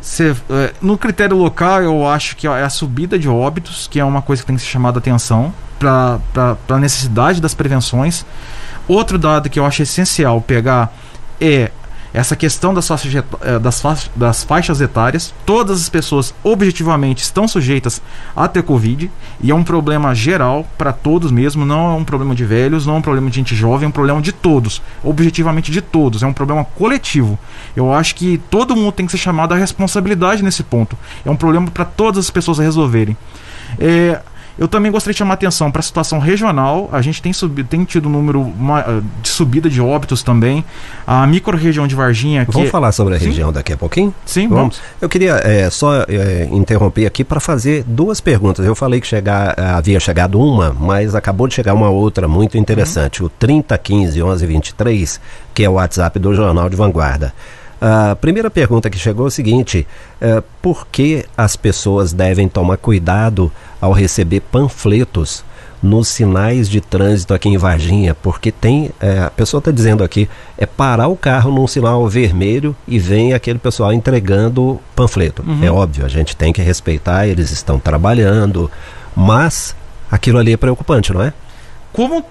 Cê, 0.00 0.34
é, 0.50 0.72
no 0.80 0.96
critério 0.96 1.36
local, 1.36 1.82
eu 1.82 2.06
acho 2.06 2.36
que 2.36 2.46
é 2.46 2.62
a 2.62 2.70
subida 2.70 3.18
de 3.18 3.28
óbitos, 3.28 3.86
que 3.86 3.98
é 3.98 4.04
uma 4.04 4.22
coisa 4.22 4.42
que 4.42 4.46
tem 4.46 4.56
que 4.56 4.62
ser 4.62 4.68
chamada 4.68 4.98
atenção 4.98 5.52
para 5.78 6.18
a 6.68 6.78
necessidade 6.78 7.40
das 7.40 7.54
prevenções. 7.54 8.24
Outro 8.86 9.18
dado 9.18 9.50
que 9.50 9.58
eu 9.58 9.66
acho 9.66 9.82
essencial 9.82 10.40
pegar 10.40 10.92
é 11.40 11.70
essa 12.12 12.34
questão 12.34 12.72
das 12.72 12.88
faixas, 12.88 13.14
eh, 13.14 13.58
das, 13.58 13.80
faix- 13.80 14.10
das 14.16 14.42
faixas 14.44 14.80
etárias. 14.80 15.34
Todas 15.44 15.82
as 15.82 15.88
pessoas 15.88 16.34
objetivamente 16.42 17.22
estão 17.22 17.46
sujeitas 17.46 18.00
a 18.34 18.48
ter 18.48 18.62
Covid 18.62 19.10
e 19.40 19.50
é 19.50 19.54
um 19.54 19.62
problema 19.62 20.14
geral 20.14 20.66
para 20.78 20.92
todos 20.92 21.30
mesmo. 21.30 21.66
Não 21.66 21.92
é 21.92 21.94
um 21.94 22.04
problema 22.04 22.34
de 22.34 22.44
velhos, 22.44 22.86
não 22.86 22.94
é 22.94 22.98
um 22.98 23.02
problema 23.02 23.28
de 23.30 23.36
gente 23.36 23.54
jovem, 23.54 23.84
é 23.84 23.88
um 23.88 23.92
problema 23.92 24.20
de 24.22 24.32
todos, 24.32 24.80
objetivamente 25.04 25.70
de 25.70 25.80
todos. 25.82 26.22
É 26.22 26.26
um 26.26 26.32
problema 26.32 26.64
coletivo. 26.64 27.38
Eu 27.76 27.92
acho 27.92 28.14
que 28.14 28.38
todo 28.50 28.74
mundo 28.74 28.92
tem 28.92 29.06
que 29.06 29.12
ser 29.12 29.18
chamado 29.18 29.52
à 29.52 29.56
responsabilidade 29.56 30.42
nesse 30.42 30.62
ponto. 30.62 30.96
É 31.24 31.30
um 31.30 31.36
problema 31.36 31.70
para 31.70 31.84
todas 31.84 32.24
as 32.26 32.30
pessoas 32.30 32.58
resolverem. 32.58 33.16
É, 33.78 34.20
eu 34.58 34.66
também 34.68 34.90
gostaria 34.90 35.12
de 35.14 35.18
chamar 35.18 35.32
a 35.32 35.34
atenção 35.34 35.70
para 35.70 35.80
a 35.80 35.82
situação 35.82 36.18
regional. 36.18 36.88
A 36.92 37.00
gente 37.00 37.22
tem, 37.22 37.32
subi- 37.32 37.62
tem 37.64 37.84
tido 37.84 38.08
um 38.08 38.12
número 38.12 38.44
ma- 38.58 38.80
eh, 38.80 39.00
de 39.22 39.28
subida 39.28 39.70
de 39.70 39.80
óbitos 39.80 40.22
também. 40.22 40.64
A 41.06 41.26
micro-região 41.26 41.86
de 41.86 41.94
Varginha. 41.94 42.44
Que... 42.44 42.52
Vamos 42.52 42.70
falar 42.70 42.90
sobre 42.92 43.14
a 43.14 43.18
Sim. 43.18 43.26
região 43.26 43.52
daqui 43.52 43.72
a 43.72 43.76
pouquinho? 43.76 44.12
Sim, 44.26 44.48
Vamos. 44.48 44.76
vamos. 44.78 44.80
Eu 45.00 45.08
queria 45.08 45.34
é, 45.44 45.70
só 45.70 46.02
é, 46.08 46.48
interromper 46.50 47.06
aqui 47.06 47.22
para 47.22 47.38
fazer 47.40 47.84
duas 47.86 48.20
perguntas. 48.20 48.66
Eu 48.66 48.74
falei 48.74 49.00
que 49.00 49.06
chegar, 49.06 49.54
havia 49.58 50.00
chegado 50.00 50.40
uma, 50.40 50.74
mas 50.78 51.14
acabou 51.14 51.46
de 51.46 51.54
chegar 51.54 51.74
uma 51.74 51.88
outra 51.88 52.26
muito 52.26 52.58
interessante. 52.58 53.22
O 53.22 53.28
3015 53.28 54.20
1123, 54.22 55.20
que 55.54 55.62
é 55.64 55.68
o 55.70 55.74
WhatsApp 55.74 56.18
do 56.18 56.34
Jornal 56.34 56.68
de 56.68 56.76
Vanguarda. 56.76 57.32
A 57.80 58.16
primeira 58.16 58.50
pergunta 58.50 58.90
que 58.90 58.98
chegou 58.98 59.26
é 59.26 59.28
o 59.28 59.30
seguinte: 59.30 59.86
é, 60.20 60.42
por 60.60 60.86
que 60.86 61.24
as 61.36 61.56
pessoas 61.56 62.12
devem 62.12 62.48
tomar 62.48 62.76
cuidado 62.76 63.52
ao 63.80 63.92
receber 63.92 64.40
panfletos 64.40 65.44
nos 65.80 66.08
sinais 66.08 66.68
de 66.68 66.80
trânsito 66.80 67.32
aqui 67.32 67.48
em 67.48 67.56
Varginha? 67.56 68.14
Porque 68.14 68.50
tem, 68.50 68.90
é, 69.00 69.20
a 69.20 69.30
pessoa 69.30 69.60
está 69.60 69.70
dizendo 69.70 70.02
aqui, 70.02 70.28
é 70.56 70.66
parar 70.66 71.06
o 71.06 71.16
carro 71.16 71.52
num 71.52 71.68
sinal 71.68 72.06
vermelho 72.08 72.74
e 72.86 72.98
vem 72.98 73.32
aquele 73.32 73.60
pessoal 73.60 73.92
entregando 73.92 74.80
panfleto. 74.96 75.44
Uhum. 75.46 75.64
É 75.64 75.70
óbvio, 75.70 76.04
a 76.04 76.08
gente 76.08 76.36
tem 76.36 76.52
que 76.52 76.60
respeitar, 76.60 77.28
eles 77.28 77.52
estão 77.52 77.78
trabalhando, 77.78 78.68
mas 79.14 79.76
aquilo 80.10 80.38
ali 80.38 80.52
é 80.52 80.56
preocupante, 80.56 81.12
não 81.12 81.22
é? 81.22 81.32
Como, 81.92 82.24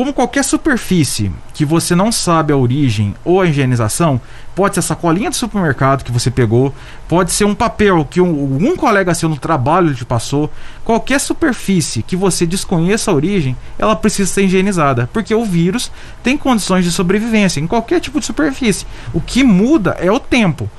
como 0.00 0.14
qualquer 0.14 0.42
superfície 0.42 1.30
que 1.52 1.62
você 1.62 1.94
não 1.94 2.10
sabe 2.10 2.54
a 2.54 2.56
origem 2.56 3.14
ou 3.22 3.38
a 3.38 3.46
higienização, 3.46 4.18
pode 4.54 4.72
ser 4.72 4.80
a 4.80 4.82
sacolinha 4.82 5.28
do 5.28 5.36
supermercado 5.36 6.04
que 6.04 6.10
você 6.10 6.30
pegou, 6.30 6.74
pode 7.06 7.30
ser 7.32 7.44
um 7.44 7.54
papel 7.54 8.02
que 8.08 8.18
um, 8.18 8.56
um 8.66 8.74
colega 8.78 9.12
seu 9.12 9.28
no 9.28 9.36
trabalho 9.36 9.94
te 9.94 10.06
passou. 10.06 10.50
Qualquer 10.86 11.20
superfície 11.20 12.02
que 12.02 12.16
você 12.16 12.46
desconheça 12.46 13.10
a 13.10 13.14
origem, 13.14 13.54
ela 13.78 13.94
precisa 13.94 14.32
ser 14.32 14.44
higienizada, 14.44 15.06
porque 15.12 15.34
o 15.34 15.44
vírus 15.44 15.92
tem 16.22 16.38
condições 16.38 16.86
de 16.86 16.90
sobrevivência 16.90 17.60
em 17.60 17.66
qualquer 17.66 18.00
tipo 18.00 18.20
de 18.20 18.24
superfície. 18.24 18.86
O 19.12 19.20
que 19.20 19.44
muda 19.44 19.98
é 20.00 20.10
o 20.10 20.18
tempo. 20.18 20.70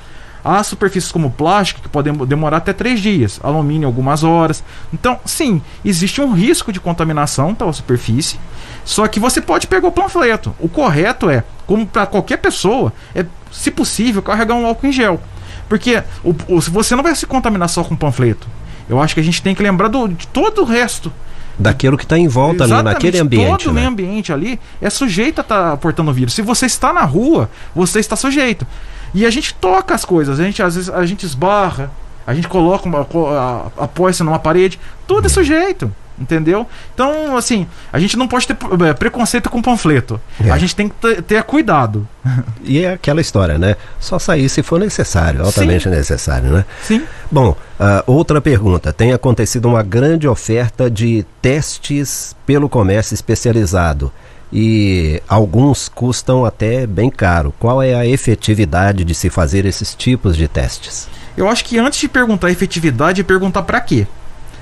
Há 0.44 0.62
superfícies 0.64 1.12
como 1.12 1.30
plástico 1.30 1.80
que 1.82 1.88
podem 1.88 2.12
demorar 2.26 2.56
até 2.56 2.72
três 2.72 3.00
dias, 3.00 3.38
alumínio 3.42 3.86
algumas 3.86 4.24
horas. 4.24 4.64
Então, 4.92 5.20
sim, 5.24 5.62
existe 5.84 6.20
um 6.20 6.32
risco 6.32 6.72
de 6.72 6.80
contaminação 6.80 7.54
pela 7.54 7.72
superfície. 7.72 8.38
Só 8.84 9.06
que 9.06 9.20
você 9.20 9.40
pode 9.40 9.68
pegar 9.68 9.86
o 9.86 9.92
panfleto. 9.92 10.52
O 10.58 10.68
correto 10.68 11.30
é, 11.30 11.44
como 11.66 11.86
para 11.86 12.06
qualquer 12.06 12.38
pessoa, 12.38 12.92
é, 13.14 13.24
se 13.52 13.70
possível, 13.70 14.20
carregar 14.20 14.54
um 14.54 14.66
álcool 14.66 14.88
em 14.88 14.92
gel. 14.92 15.20
Porque 15.68 16.02
o, 16.24 16.34
o- 16.48 16.60
se 16.60 16.70
você 16.70 16.96
não 16.96 17.04
vai 17.04 17.14
se 17.14 17.24
contaminar 17.26 17.68
só 17.68 17.84
com 17.84 17.94
panfleto. 17.94 18.48
Eu 18.88 19.00
acho 19.00 19.14
que 19.14 19.20
a 19.20 19.24
gente 19.24 19.40
tem 19.40 19.54
que 19.54 19.62
lembrar 19.62 19.86
do, 19.88 20.08
de 20.08 20.26
todo 20.26 20.62
o 20.62 20.64
resto. 20.64 21.12
Daquilo 21.58 21.96
que 21.96 22.04
está 22.04 22.18
em 22.18 22.26
volta 22.28 22.64
ali, 22.64 22.72
Exatamente, 22.72 22.94
naquele 22.94 23.18
ambiente. 23.20 23.58
Todo 23.64 23.70
o 23.70 23.74
né? 23.74 23.80
meio 23.82 23.88
ambiente 23.92 24.32
ali 24.32 24.58
é 24.80 24.90
sujeito 24.90 25.38
a 25.38 25.42
estar 25.42 25.76
portando 25.76 26.10
o 26.10 26.14
vírus. 26.14 26.34
Se 26.34 26.42
você 26.42 26.66
está 26.66 26.92
na 26.92 27.02
rua, 27.04 27.48
você 27.74 28.00
está 28.00 28.16
sujeito. 28.16 28.66
E 29.14 29.26
a 29.26 29.30
gente 29.30 29.54
toca 29.54 29.94
as 29.94 30.04
coisas, 30.04 30.38
a 30.40 30.44
gente 30.44 30.62
às 30.62 30.74
vezes 30.74 30.90
a 30.90 31.04
gente 31.04 31.24
esbarra, 31.26 31.90
a 32.26 32.32
gente 32.34 32.48
coloca 32.48 32.86
uma 32.88 33.04
co- 33.04 33.28
a- 33.28 33.66
apoia-se 33.84 34.22
numa 34.22 34.38
parede, 34.38 34.78
tudo 35.06 35.26
é 35.26 35.28
sujeito. 35.28 35.92
Entendeu? 36.18 36.66
Então, 36.94 37.36
assim, 37.36 37.66
a 37.90 37.98
gente 37.98 38.16
não 38.18 38.28
pode 38.28 38.46
ter 38.46 38.54
eh, 38.86 38.92
preconceito 38.92 39.48
com 39.50 39.62
panfleto. 39.62 40.20
É. 40.44 40.50
A 40.50 40.58
gente 40.58 40.76
tem 40.76 40.88
que 40.88 41.22
ter, 41.22 41.42
cuidado. 41.42 42.06
E 42.62 42.84
é 42.84 42.92
aquela 42.92 43.20
história, 43.20 43.58
né? 43.58 43.76
Só 43.98 44.18
sair 44.20 44.48
se 44.48 44.62
for 44.62 44.78
necessário, 44.78 45.42
altamente 45.44 45.88
necessário, 45.88 46.50
né? 46.50 46.64
Sim. 46.82 47.02
Bom, 47.30 47.56
ah, 47.80 48.04
outra 48.06 48.40
pergunta. 48.40 48.92
Tem 48.92 49.12
acontecido 49.12 49.66
uma 49.66 49.82
grande 49.82 50.28
oferta 50.28 50.88
de 50.88 51.24
testes 51.40 52.36
pelo 52.46 52.68
comércio 52.68 53.14
especializado 53.14 54.12
e 54.52 55.22
alguns 55.26 55.88
custam 55.88 56.44
até 56.44 56.86
bem 56.86 57.10
caro. 57.10 57.54
Qual 57.58 57.82
é 57.82 57.94
a 57.94 58.06
efetividade 58.06 59.04
de 59.04 59.14
se 59.14 59.30
fazer 59.30 59.64
esses 59.64 59.94
tipos 59.94 60.36
de 60.36 60.46
testes? 60.46 61.08
Eu 61.36 61.48
acho 61.48 61.64
que 61.64 61.78
antes 61.78 61.98
de 61.98 62.08
perguntar 62.08 62.48
a 62.48 62.50
efetividade, 62.50 63.22
é 63.22 63.24
perguntar 63.24 63.62
para 63.62 63.80
quê. 63.80 64.06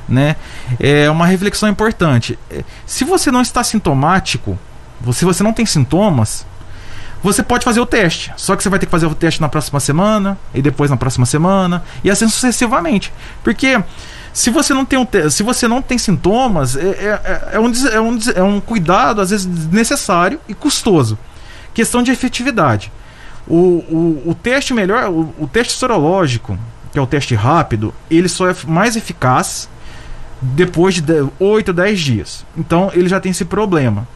Né? 0.08 0.36
É 0.78 1.10
uma 1.10 1.26
reflexão 1.26 1.68
importante. 1.68 2.38
É, 2.50 2.62
Se 2.86 3.04
você 3.04 3.30
não 3.30 3.42
está 3.42 3.64
sintomático, 3.64 4.58
se 5.12 5.24
você 5.24 5.42
não 5.42 5.52
tem 5.52 5.66
sintomas, 5.66 6.46
você 7.22 7.42
pode 7.42 7.64
fazer 7.64 7.80
o 7.80 7.86
teste. 7.86 8.32
Só 8.36 8.54
que 8.54 8.62
você 8.62 8.68
vai 8.68 8.78
ter 8.78 8.86
que 8.86 8.92
fazer 8.92 9.06
o 9.06 9.14
teste 9.14 9.40
na 9.40 9.48
próxima 9.48 9.80
semana, 9.80 10.38
e 10.54 10.62
depois 10.62 10.90
na 10.90 10.96
próxima 10.96 11.26
semana, 11.26 11.82
e 12.02 12.10
assim 12.10 12.28
sucessivamente. 12.28 13.12
Porque 13.42 13.82
se 14.32 14.50
você 14.50 14.72
não 14.74 14.84
tem, 14.84 14.98
um 14.98 15.06
se 15.30 15.42
você 15.42 15.66
não 15.66 15.82
tem 15.82 15.98
sintomas, 15.98 16.76
é, 16.76 16.80
é- 16.82 17.48
é 17.54 17.60
um, 17.60 17.72
é, 17.92 18.00
um, 18.00 18.16
des- 18.16 18.36
é 18.36 18.42
um 18.42 18.60
cuidado, 18.60 19.20
às 19.20 19.30
vezes, 19.30 19.46
desnecessário 19.46 20.40
e 20.48 20.54
custoso. 20.54 21.18
Questão 21.74 22.02
de 22.02 22.10
efetividade. 22.10 22.92
O, 23.48 23.54
o, 23.56 24.22
o 24.30 24.34
teste 24.34 24.72
melhor, 24.72 25.08
o, 25.10 25.34
o 25.38 25.48
teste 25.48 25.72
sorológico, 25.72 26.58
que 26.92 26.98
é 26.98 27.02
o 27.02 27.06
teste 27.06 27.34
rápido, 27.34 27.92
ele 28.10 28.28
só 28.28 28.48
é 28.48 28.54
mais 28.66 28.96
eficaz 28.96 29.68
depois 30.40 30.94
de 31.00 31.26
8, 31.38 31.72
10 31.72 32.00
dias. 32.00 32.46
Então 32.56 32.90
ele 32.94 33.08
já 33.08 33.20
tem 33.20 33.30
esse 33.30 33.44
problema. 33.44 34.06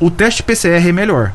O 0.00 0.10
teste 0.10 0.42
PCR 0.42 0.88
é 0.88 0.92
melhor. 0.92 1.32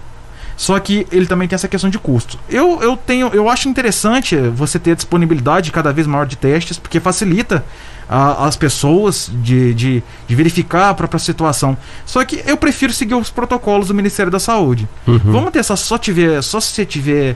Só 0.57 0.77
que 0.79 1.07
ele 1.11 1.27
também 1.27 1.47
tem 1.47 1.55
essa 1.55 1.67
questão 1.67 1.87
de 1.87 1.99
custo. 1.99 2.39
Eu, 2.49 2.81
eu 2.81 2.97
tenho, 2.97 3.27
eu 3.27 3.47
acho 3.47 3.69
interessante 3.69 4.35
você 4.35 4.79
ter 4.79 4.93
a 4.93 4.95
disponibilidade 4.95 5.71
cada 5.71 5.93
vez 5.93 6.07
maior 6.07 6.25
de 6.25 6.35
testes, 6.35 6.79
porque 6.79 6.99
facilita 6.99 7.63
a, 8.09 8.47
as 8.47 8.57
pessoas 8.57 9.29
de, 9.31 9.71
de, 9.75 10.03
de, 10.27 10.35
verificar 10.35 10.89
a 10.89 10.93
própria 10.95 11.19
situação. 11.19 11.77
Só 12.07 12.25
que 12.25 12.41
eu 12.45 12.57
prefiro 12.57 12.91
seguir 12.91 13.13
os 13.13 13.29
protocolos 13.29 13.89
do 13.89 13.93
Ministério 13.93 14.31
da 14.31 14.39
Saúde. 14.39 14.89
Uhum. 15.05 15.19
Vamos 15.19 15.51
ter 15.51 15.61
só, 15.61 15.75
só 15.75 15.95
tiver, 15.95 16.41
só 16.41 16.59
se 16.59 16.69
você 16.69 16.85
tiver 16.85 17.35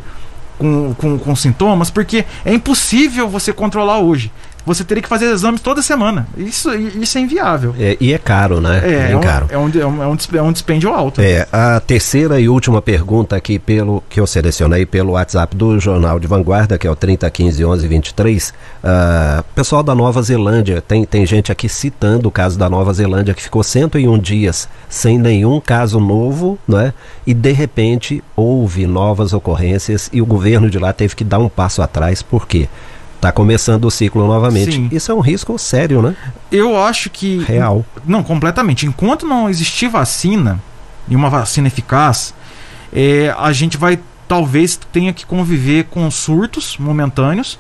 com, 0.58 0.96
com, 0.96 1.20
com 1.20 1.36
sintomas, 1.36 1.92
porque 1.92 2.26
é 2.44 2.54
impossível 2.54 3.30
você 3.30 3.54
controlar 3.54 4.00
hoje 4.00 4.32
você 4.66 4.84
teria 4.84 5.02
que 5.02 5.10
fazer 5.10 5.26
exames 5.26 5.62
toda 5.62 5.82
semana. 5.82 6.28
Isso, 6.38 6.74
isso 6.74 7.18
é 7.18 7.22
inviável. 7.22 7.74
É, 7.80 7.98
e 8.00 8.14
é 8.14 8.18
caro, 8.18 8.62
né? 8.62 8.82
É, 8.84 9.12
é, 9.12 9.14
é 9.14 9.20
caro. 9.20 9.48
É 9.50 9.58
um, 9.58 9.70
é, 9.70 9.86
um, 9.86 10.04
é 10.38 10.42
um 10.42 10.52
dispêndio 10.52 10.94
alto. 10.94 11.22
É, 11.22 11.48
a 11.52 11.80
terceira 11.80 12.40
e 12.40 12.48
última 12.48 12.82
pergunta 12.82 13.36
aqui 13.36 13.58
pelo 13.58 14.04
que 14.10 14.20
eu 14.20 14.28
selecionei 14.28 14.86
pelo 14.86 15.14
WhatsApp 15.14 15.56
do 15.56 15.80
Jornal 15.80 16.20
de 16.20 16.28
Vanguarda, 16.28 16.78
que 16.78 16.88
é 16.88 16.92
o 16.92 16.96
3015 16.96 17.64
1123. 17.64 18.50
Uh, 18.50 19.44
pessoal 19.56 19.84
da 19.84 19.96
Nova 19.96 20.22
Zelândia, 20.22 20.82
tem, 20.82 21.06
tem 21.06 21.26
gente 21.26 21.52
aqui 21.52 21.68
citando 21.68 22.28
o 22.28 22.32
caso 22.32 22.58
da 22.58 22.70
Nova 22.70 22.94
Zelândia 22.94 23.34
que 23.34 23.42
ficou 23.42 23.64
101 23.64 24.18
dias 24.20 24.70
sem 24.90 25.18
nenhum 25.18 25.60
caso 25.60 26.00
novo, 26.00 26.58
né? 26.68 26.94
E 27.26 27.34
de 27.34 27.52
repente 27.52 28.24
houve 28.36 28.86
novas 28.86 29.34
ocorrências 29.34 30.10
e 30.12 30.22
o 30.22 30.26
governo 30.26 30.70
de 30.70 30.78
lá 30.78 30.94
teve 30.94 31.16
que 31.16 31.24
dar 31.24 31.40
um 31.40 31.50
passo 31.50 31.82
atrás, 31.82 32.22
por 32.22 32.48
quê? 32.48 32.68
Está 33.22 33.32
começando 33.32 33.86
o 33.86 33.92
ciclo 33.92 34.26
novamente. 34.26 34.72
Sim. 34.72 34.90
Isso 34.92 35.12
é 35.12 35.14
um 35.14 35.20
risco 35.20 35.56
sério, 35.60 36.02
né? 36.02 36.16
Eu 36.52 36.76
acho 36.82 37.08
que. 37.08 37.38
Real. 37.44 37.86
Não, 38.04 38.24
completamente. 38.24 38.88
Enquanto 38.88 39.28
não 39.28 39.48
existir 39.48 39.88
vacina 39.88 40.60
e 41.08 41.16
uma 41.16 41.30
vacina 41.30 41.68
eficaz, 41.68 42.34
é, 42.92 43.32
a 43.38 43.52
gente 43.52 43.78
vai 43.78 44.00
talvez 44.28 44.76
tenha 44.92 45.14
que 45.14 45.24
conviver 45.24 45.84
com 45.84 46.10
surtos 46.10 46.78
momentâneos 46.80 47.60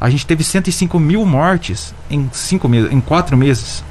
A 0.03 0.09
gente 0.09 0.27
teve 0.27 0.43
105 0.43 0.99
mil 0.99 1.25
mortes 1.25 1.95
em, 2.11 2.29
cinco 2.33 2.67
meses, 2.67 2.91
em 2.91 2.99
quatro 2.99 3.37
meses. 3.37 3.81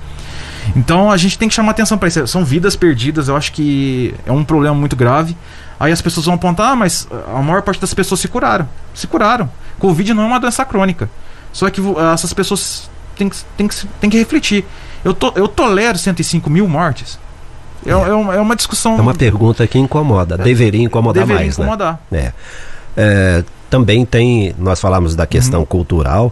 Então 0.77 1.11
a 1.11 1.17
gente 1.17 1.39
tem 1.39 1.49
que 1.49 1.55
chamar 1.55 1.71
atenção 1.71 1.97
para 1.97 2.07
isso. 2.07 2.27
São 2.27 2.45
vidas 2.45 2.77
perdidas, 2.77 3.29
eu 3.29 3.37
acho 3.37 3.51
que 3.51 4.15
é 4.27 4.31
um 4.31 4.45
problema 4.45 4.77
muito 4.77 4.95
grave. 4.95 5.35
Aí 5.81 5.91
as 5.91 6.03
pessoas 6.03 6.27
vão 6.27 6.35
apontar, 6.35 6.73
ah, 6.73 6.77
mas 6.77 7.09
a 7.35 7.41
maior 7.41 7.63
parte 7.63 7.81
das 7.81 7.95
pessoas 7.95 8.21
se 8.21 8.29
curaram. 8.29 8.69
Se 8.93 9.07
curaram. 9.07 9.49
Covid 9.79 10.13
não 10.13 10.25
é 10.25 10.27
uma 10.27 10.39
doença 10.39 10.63
crônica. 10.67 11.09
Só 11.51 11.71
que 11.71 11.81
essas 12.13 12.35
pessoas 12.35 12.91
têm 13.17 13.31
que, 13.31 13.37
têm 13.57 13.67
que, 13.67 13.87
têm 13.99 14.11
que 14.11 14.19
refletir. 14.19 14.67
Eu, 15.03 15.15
to, 15.15 15.33
eu 15.35 15.49
tolero 15.49 15.97
105 15.97 16.51
mil 16.51 16.69
mortes. 16.69 17.19
É, 17.87 17.89
é. 17.89 17.93
é, 17.93 18.13
uma, 18.13 18.35
é 18.35 18.39
uma 18.39 18.55
discussão. 18.55 18.99
É 18.99 19.01
uma 19.01 19.15
pergunta 19.15 19.67
que 19.67 19.79
incomoda. 19.79 20.37
Deveria 20.37 20.83
incomodar 20.83 21.23
deveria 21.23 21.47
mais. 21.47 21.57
Deveria 21.57 21.73
incomodar. 21.73 22.01
Né? 22.11 22.35
É. 22.99 23.39
é 23.39 23.45
também 23.73 24.05
tem, 24.05 24.55
nós 24.59 24.79
falamos 24.83 25.17
da 25.17 25.27
questão 25.27 25.61
uhum. 25.61 25.65
cultural, 25.67 26.31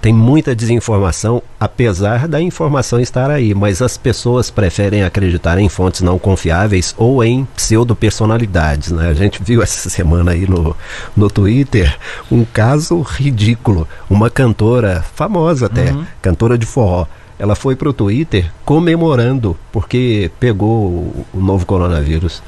tem 0.00 0.14
muita 0.14 0.56
desinformação, 0.56 1.42
apesar 1.60 2.26
da 2.26 2.40
informação 2.40 2.98
estar 2.98 3.30
aí, 3.30 3.54
mas 3.54 3.82
as 3.82 3.98
pessoas 3.98 4.50
preferem 4.50 5.02
acreditar 5.02 5.58
em 5.58 5.68
fontes 5.68 6.00
não 6.00 6.18
confiáveis 6.18 6.94
ou 6.96 7.22
em 7.22 7.46
pseudo-personalidades. 7.54 8.92
Né? 8.92 9.10
A 9.10 9.12
gente 9.12 9.42
viu 9.42 9.60
essa 9.62 9.90
semana 9.90 10.30
aí 10.30 10.48
no, 10.48 10.74
no 11.14 11.28
Twitter 11.28 11.94
um 12.32 12.46
caso 12.46 12.98
ridículo. 13.02 13.86
Uma 14.08 14.30
cantora 14.30 15.04
famosa 15.14 15.66
até, 15.66 15.92
uhum. 15.92 16.06
cantora 16.22 16.56
de 16.56 16.64
forró. 16.64 17.06
Ela 17.38 17.54
foi 17.54 17.76
para 17.76 17.90
o 17.90 17.92
Twitter 17.92 18.50
comemorando 18.64 19.54
porque 19.70 20.30
pegou 20.40 20.86
o, 20.86 21.26
o 21.34 21.40
novo 21.40 21.66
coronavírus. 21.66 22.42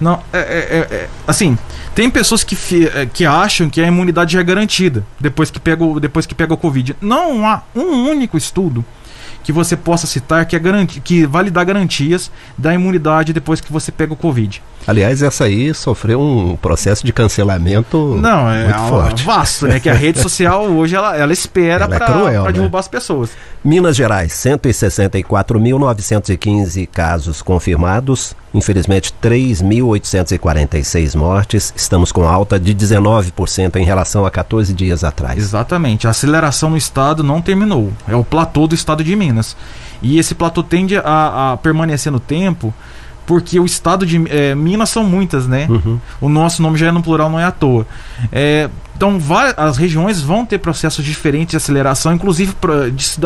Não, 0.00 0.22
é, 0.32 0.38
é, 0.38 0.42
é, 0.42 0.94
é 0.94 1.08
assim, 1.26 1.58
tem 1.94 2.08
pessoas 2.08 2.44
que, 2.44 2.56
é, 2.94 3.06
que 3.06 3.26
acham 3.26 3.68
que 3.68 3.80
a 3.80 3.86
imunidade 3.86 4.32
já 4.32 4.40
é 4.40 4.44
garantida 4.44 5.04
depois 5.18 5.50
que 5.50 5.58
pega 5.58 5.84
o, 5.84 5.98
depois 5.98 6.26
que 6.26 6.34
pega 6.34 6.54
o 6.54 6.56
Covid. 6.56 6.96
Não 7.00 7.46
há 7.46 7.62
um 7.74 8.08
único 8.08 8.36
estudo 8.36 8.84
que 9.42 9.52
você 9.52 9.76
possa 9.76 10.06
citar 10.06 10.44
que, 10.44 10.54
é 10.54 10.58
garanti 10.58 11.00
que 11.00 11.24
vale 11.24 11.50
dar 11.50 11.64
garantias 11.64 12.30
da 12.56 12.74
imunidade 12.74 13.32
depois 13.32 13.62
que 13.62 13.72
você 13.72 13.90
pega 13.90 14.12
o 14.12 14.16
Covid. 14.16 14.62
Aliás, 14.86 15.22
essa 15.22 15.44
aí 15.44 15.72
sofreu 15.74 16.20
um 16.20 16.54
processo 16.56 17.04
de 17.04 17.12
cancelamento 17.12 18.16
Não, 18.20 18.48
é 18.50 18.64
muito 18.64 18.88
forte. 18.88 19.24
vasto, 19.24 19.66
né? 19.66 19.80
Que 19.80 19.88
a 19.88 19.94
rede 19.94 20.20
social 20.20 20.66
hoje 20.68 20.94
ela, 20.96 21.16
ela 21.16 21.32
espera 21.32 21.88
para 21.88 22.06
é 22.30 22.42
né? 22.42 22.52
derrubar 22.52 22.80
as 22.80 22.88
pessoas. 22.88 23.30
Minas 23.64 23.96
Gerais, 23.96 24.32
164.915 24.32 26.86
casos 26.86 27.40
confirmados, 27.42 28.36
infelizmente 28.52 29.12
3.846 29.22 31.14
mortes. 31.16 31.72
Estamos 31.76 32.12
com 32.12 32.26
alta 32.26 32.58
de 32.58 32.74
19% 32.74 33.76
em 33.76 33.84
relação 33.84 34.24
a 34.26 34.30
14 34.30 34.72
dias 34.72 35.04
atrás. 35.04 35.38
Exatamente. 35.38 36.06
A 36.06 36.10
aceleração 36.10 36.70
no 36.70 36.76
estado 36.76 37.22
não 37.22 37.40
terminou. 37.40 37.92
É 38.06 38.16
o 38.16 38.24
platô 38.24 38.66
do 38.66 38.74
estado 38.74 39.04
de 39.04 39.14
Minas. 39.14 39.56
E 40.00 40.18
esse 40.18 40.34
platô 40.34 40.62
tende 40.62 40.96
a, 40.96 41.52
a 41.52 41.56
permanecer 41.56 42.12
no 42.12 42.20
tempo 42.20 42.72
porque 43.28 43.60
o 43.60 43.66
estado 43.66 44.06
de 44.06 44.16
é, 44.30 44.54
Minas 44.54 44.88
são 44.88 45.04
muitas, 45.04 45.46
né? 45.46 45.66
Uhum. 45.68 46.00
O 46.18 46.30
nosso 46.30 46.62
nome 46.62 46.78
já 46.78 46.86
é 46.86 46.90
no 46.90 47.02
plural, 47.02 47.28
não 47.28 47.38
é 47.38 47.44
à 47.44 47.50
toa. 47.50 47.86
É, 48.32 48.70
então, 48.96 49.20
as 49.56 49.76
regiões 49.76 50.20
vão 50.22 50.46
ter 50.46 50.58
processos 50.58 51.04
diferentes 51.04 51.50
de 51.50 51.56
aceleração, 51.58 52.12
inclusive 52.12 52.54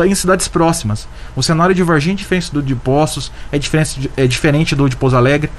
em 0.05 0.13
cidades 0.13 0.47
próximas. 0.47 1.07
O 1.37 1.41
cenário 1.41 1.73
de 1.73 1.81
Varginha 1.81 2.13
é 2.13 2.17
diferente 2.17 2.51
do 2.51 2.61
de 2.61 2.75
Poços, 2.75 3.31
é 3.49 3.57
diferente, 3.57 4.11
é 4.17 4.27
diferente 4.27 4.75
do 4.75 4.89
de 4.89 4.95
Pouso 4.97 5.15
Alegre. 5.15 5.49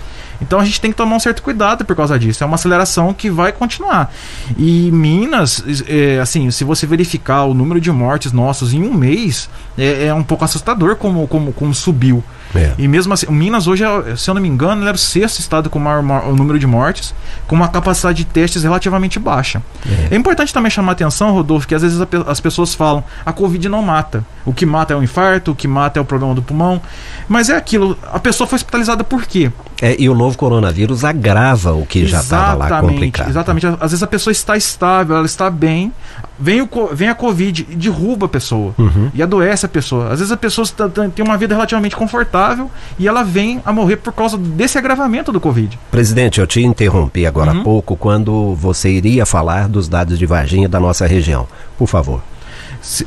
Então 0.42 0.60
a 0.60 0.64
gente 0.64 0.80
tem 0.80 0.90
que 0.90 0.96
tomar 0.96 1.16
um 1.16 1.20
certo 1.20 1.42
cuidado 1.42 1.84
por 1.84 1.96
causa 1.96 2.18
disso. 2.18 2.44
É 2.44 2.46
uma 2.46 2.56
aceleração 2.56 3.14
que 3.14 3.30
vai 3.30 3.50
continuar. 3.50 4.12
E 4.58 4.90
Minas, 4.92 5.64
é, 5.88 6.20
assim, 6.20 6.50
se 6.50 6.64
você 6.64 6.86
verificar 6.86 7.44
o 7.44 7.54
número 7.54 7.80
de 7.80 7.90
mortes 7.90 8.30
nossos 8.30 8.74
em 8.74 8.82
um 8.82 8.92
mês, 8.92 9.48
é, 9.76 10.06
é 10.06 10.14
um 10.14 10.22
pouco 10.22 10.44
assustador 10.44 10.96
como, 10.96 11.26
como, 11.26 11.50
como 11.52 11.74
subiu. 11.74 12.22
É. 12.54 12.72
E 12.78 12.86
mesmo 12.86 13.12
assim, 13.12 13.26
Minas 13.30 13.66
hoje, 13.66 13.84
é, 13.84 14.16
se 14.16 14.30
eu 14.30 14.34
não 14.34 14.40
me 14.42 14.48
engano, 14.48 14.80
ele 14.80 14.88
era 14.88 14.96
o 14.96 14.98
sexto 14.98 15.40
estado 15.40 15.68
com 15.68 15.78
maior, 15.78 16.02
maior 16.02 16.28
o 16.28 16.36
número 16.36 16.58
de 16.58 16.66
mortes, 16.66 17.14
com 17.46 17.56
uma 17.56 17.68
capacidade 17.68 18.18
de 18.18 18.24
testes 18.24 18.62
relativamente 18.62 19.18
baixa. 19.18 19.62
É, 20.10 20.14
é 20.14 20.16
importante 20.16 20.52
também 20.52 20.70
chamar 20.70 20.92
a 20.92 20.92
atenção, 20.92 21.32
Rodolfo, 21.32 21.66
que 21.66 21.74
às 21.74 21.82
vezes 21.82 21.98
as 22.26 22.40
pessoas 22.40 22.74
falam 22.74 23.02
a 23.24 23.32
Covid 23.32 23.68
não 23.68 23.82
mata. 23.82 24.24
O 24.44 24.52
que 24.52 24.66
mata 24.66 24.92
é 24.92 24.96
o 24.96 25.02
infarto, 25.02 25.52
o 25.52 25.54
que 25.54 25.66
mata 25.66 25.98
é 25.98 26.02
o 26.02 26.04
problema 26.04 26.34
do 26.34 26.42
pulmão. 26.42 26.80
Mas 27.28 27.48
é 27.48 27.56
aquilo, 27.56 27.98
a 28.12 28.18
pessoa 28.18 28.46
foi 28.46 28.56
hospitalizada 28.56 29.02
por 29.02 29.24
quê? 29.24 29.50
É, 29.82 29.96
e 29.98 30.08
o 30.08 30.14
novo 30.14 30.36
coronavírus 30.38 31.04
agrava 31.04 31.72
o 31.72 31.84
que 31.84 32.06
já 32.06 32.20
estava 32.20 32.54
lá 32.54 32.80
complicado. 32.80 33.28
Exatamente. 33.28 33.66
Às 33.66 33.90
vezes 33.90 34.02
a 34.02 34.06
pessoa 34.06 34.32
está 34.32 34.56
estável, 34.56 35.16
ela 35.16 35.26
está 35.26 35.50
bem, 35.50 35.92
Vem, 36.38 36.60
o, 36.62 36.68
vem 36.92 37.08
a 37.08 37.14
Covid 37.14 37.66
e 37.70 37.76
derruba 37.76 38.26
a 38.26 38.28
pessoa. 38.28 38.74
Uhum. 38.76 39.10
E 39.14 39.22
adoece 39.22 39.66
a 39.66 39.68
pessoa. 39.68 40.12
Às 40.12 40.18
vezes 40.18 40.32
a 40.32 40.36
pessoa 40.36 40.66
tá- 40.66 40.88
tá- 40.88 41.08
tem 41.08 41.24
uma 41.24 41.36
vida 41.38 41.54
relativamente 41.54 41.94
confortável 41.94 42.70
e 42.98 43.06
ela 43.06 43.22
vem 43.22 43.62
a 43.64 43.72
morrer 43.72 43.96
por 43.96 44.12
causa 44.12 44.36
desse 44.36 44.76
agravamento 44.76 45.30
do 45.30 45.40
Covid. 45.40 45.78
Presidente, 45.90 46.40
eu 46.40 46.46
te 46.46 46.60
interrompi 46.60 47.24
agora 47.26 47.52
há 47.52 47.62
pouco 47.62 47.96
quando 47.96 48.54
você 48.56 48.90
iria 48.90 49.24
falar 49.24 49.68
dos 49.68 49.88
dados 49.88 50.18
de 50.18 50.26
Varginha 50.26 50.68
da 50.68 50.80
nossa 50.80 51.06
região. 51.06 51.46
Por 51.78 51.86
favor. 51.86 52.20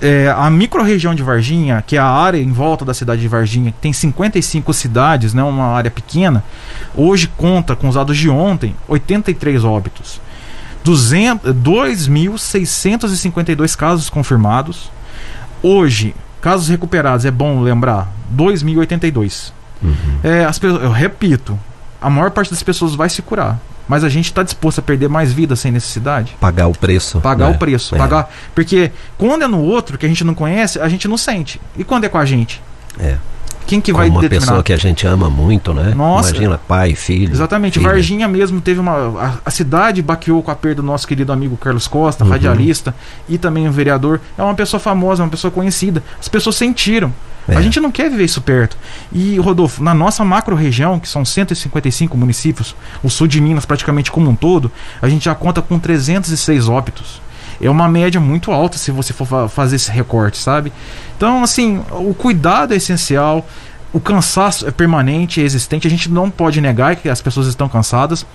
É, 0.02 0.34
a 0.36 0.50
microrregião 0.50 1.14
de 1.14 1.22
Varginha, 1.22 1.84
que 1.86 1.96
é 1.96 2.00
a 2.00 2.06
área 2.06 2.40
em 2.40 2.52
volta 2.52 2.84
da 2.84 2.94
cidade 2.94 3.22
de 3.22 3.28
Varginha, 3.28 3.72
que 3.72 3.78
tem 3.80 3.94
55 3.94 4.74
cidades, 4.74 5.34
né, 5.34 5.44
uma 5.44 5.66
área 5.68 5.92
pequena, 5.92 6.44
hoje 6.96 7.30
conta, 7.38 7.76
com 7.76 7.88
os 7.88 7.96
dados 7.96 8.18
de 8.18 8.28
ontem, 8.30 8.76
83 8.88 9.64
óbitos. 9.64 10.20
200 10.88 11.54
2.652 11.54 13.76
casos 13.76 14.10
confirmados. 14.10 14.90
Hoje, 15.62 16.16
casos 16.40 16.70
recuperados, 16.70 17.26
é 17.26 17.32
bom 17.32 17.62
lembrar, 17.62 18.10
2.082. 18.36 19.52
É, 20.24 20.44
as 20.46 20.60
eu 20.64 20.92
repito, 20.92 21.60
a 22.02 22.10
maior 22.10 22.32
parte 22.32 22.50
das 22.50 22.64
pessoas 22.64 22.96
vai 22.96 23.10
se 23.10 23.22
curar. 23.22 23.60
Mas 23.88 24.04
a 24.04 24.10
gente 24.10 24.26
está 24.26 24.42
disposto 24.44 24.80
a 24.80 24.82
perder 24.82 25.08
mais 25.08 25.32
vidas 25.32 25.62
sem 25.62 25.72
necessidade? 25.72 26.36
Pagar 26.42 26.68
o 26.68 26.74
preço. 26.74 27.22
Pagar 27.22 27.50
né? 27.50 27.56
o 27.56 27.60
preço. 27.60 27.96
É, 27.96 27.98
Pagar. 27.98 28.30
Porque 28.54 28.92
quando 29.18 29.44
é 29.44 29.48
no 29.48 29.62
outro 29.62 29.98
que 29.98 30.06
a 30.06 30.10
gente 30.10 30.26
não 30.26 30.34
conhece, 30.34 30.78
a 30.80 30.90
gente 30.90 31.08
não 31.08 31.18
sente. 31.18 31.62
E 31.78 31.86
quando 31.86 32.04
é 32.04 32.10
com 32.10 32.18
a 32.18 32.26
gente? 32.26 32.62
É. 33.00 33.18
Quem 33.68 33.80
que 33.82 33.92
vai 33.94 34.10
uma 34.10 34.22
determinar? 34.22 34.46
pessoa 34.48 34.64
que 34.64 34.74
a 34.74 34.78
gente 34.78 35.06
ama 35.06 35.30
muito, 35.30 35.74
né? 35.74 35.94
Nossa. 35.96 36.30
Imagina, 36.32 36.58
pai, 36.58 36.96
filho. 36.96 37.32
Exatamente. 37.32 37.78
filha. 37.80 37.92
Varginha 37.92 38.28
mesmo 38.28 38.60
teve 38.62 38.80
uma. 38.80 38.94
A, 39.22 39.34
a 39.46 39.52
cidade 39.52 40.02
baqueou 40.02 40.42
com 40.42 40.50
a 40.50 40.56
perda 40.56 40.82
do 40.82 40.86
nosso 40.86 41.08
querido 41.08 41.32
amigo 41.32 41.56
Carlos 41.58 41.88
Costa, 41.88 42.24
Uhum. 42.24 42.30
radialista 42.32 42.96
e 43.30 43.38
também 43.38 43.68
um 43.68 43.72
vereador. 43.72 44.20
É 44.38 44.42
uma 44.42 44.56
pessoa 44.56 44.80
famosa, 44.80 45.22
uma 45.24 45.30
pessoa 45.30 45.52
conhecida. 45.52 46.02
As 46.20 46.28
pessoas 46.28 46.56
sentiram. 46.56 47.14
É. 47.48 47.56
A 47.56 47.62
gente 47.62 47.80
não 47.80 47.90
quer 47.92 48.10
viver 48.10 48.26
isso 48.26 48.42
perto. 48.42 48.76
E, 49.12 49.38
Rodolfo, 49.40 49.82
na 49.82 49.94
nossa 49.94 50.26
macro-região, 50.26 51.00
que 51.00 51.08
são 51.08 51.24
155 51.24 52.18
municípios, 52.18 52.76
o 53.02 53.10
sul 53.10 53.26
de 53.28 53.40
Minas 53.40 53.66
praticamente 53.66 54.12
como 54.12 54.30
um 54.30 54.36
todo, 54.36 54.70
a 55.02 55.08
gente 55.08 55.26
já 55.26 55.34
conta 55.36 55.62
com 55.62 55.80
306 55.80 56.68
óbitos. 56.68 57.22
É 57.62 57.70
uma 57.70 57.88
média 57.88 58.20
muito 58.22 58.52
alta 58.52 58.78
se 58.78 58.92
você 58.92 59.14
for 59.14 59.26
fa- 59.26 59.48
fazer 59.50 59.76
esse 59.78 59.92
recorte, 59.92 60.38
sabe? 60.38 60.72
Então, 61.16 61.44
assim, 61.44 61.84
o 61.92 62.14
cuidado 62.14 62.74
é 62.74 62.78
essencial. 62.78 63.48
O 63.94 64.00
cansaço 64.00 64.68
é 64.68 64.72
permanente, 64.72 65.42
é 65.42 65.44
existente. 65.44 65.88
A 65.88 65.90
gente 65.90 66.10
não 66.12 66.30
pode 66.30 66.60
negar 66.62 66.96
que 66.96 67.10
as 67.10 67.22
pessoas 67.22 67.48
estão 67.48 67.68
cansadas. 67.68 68.26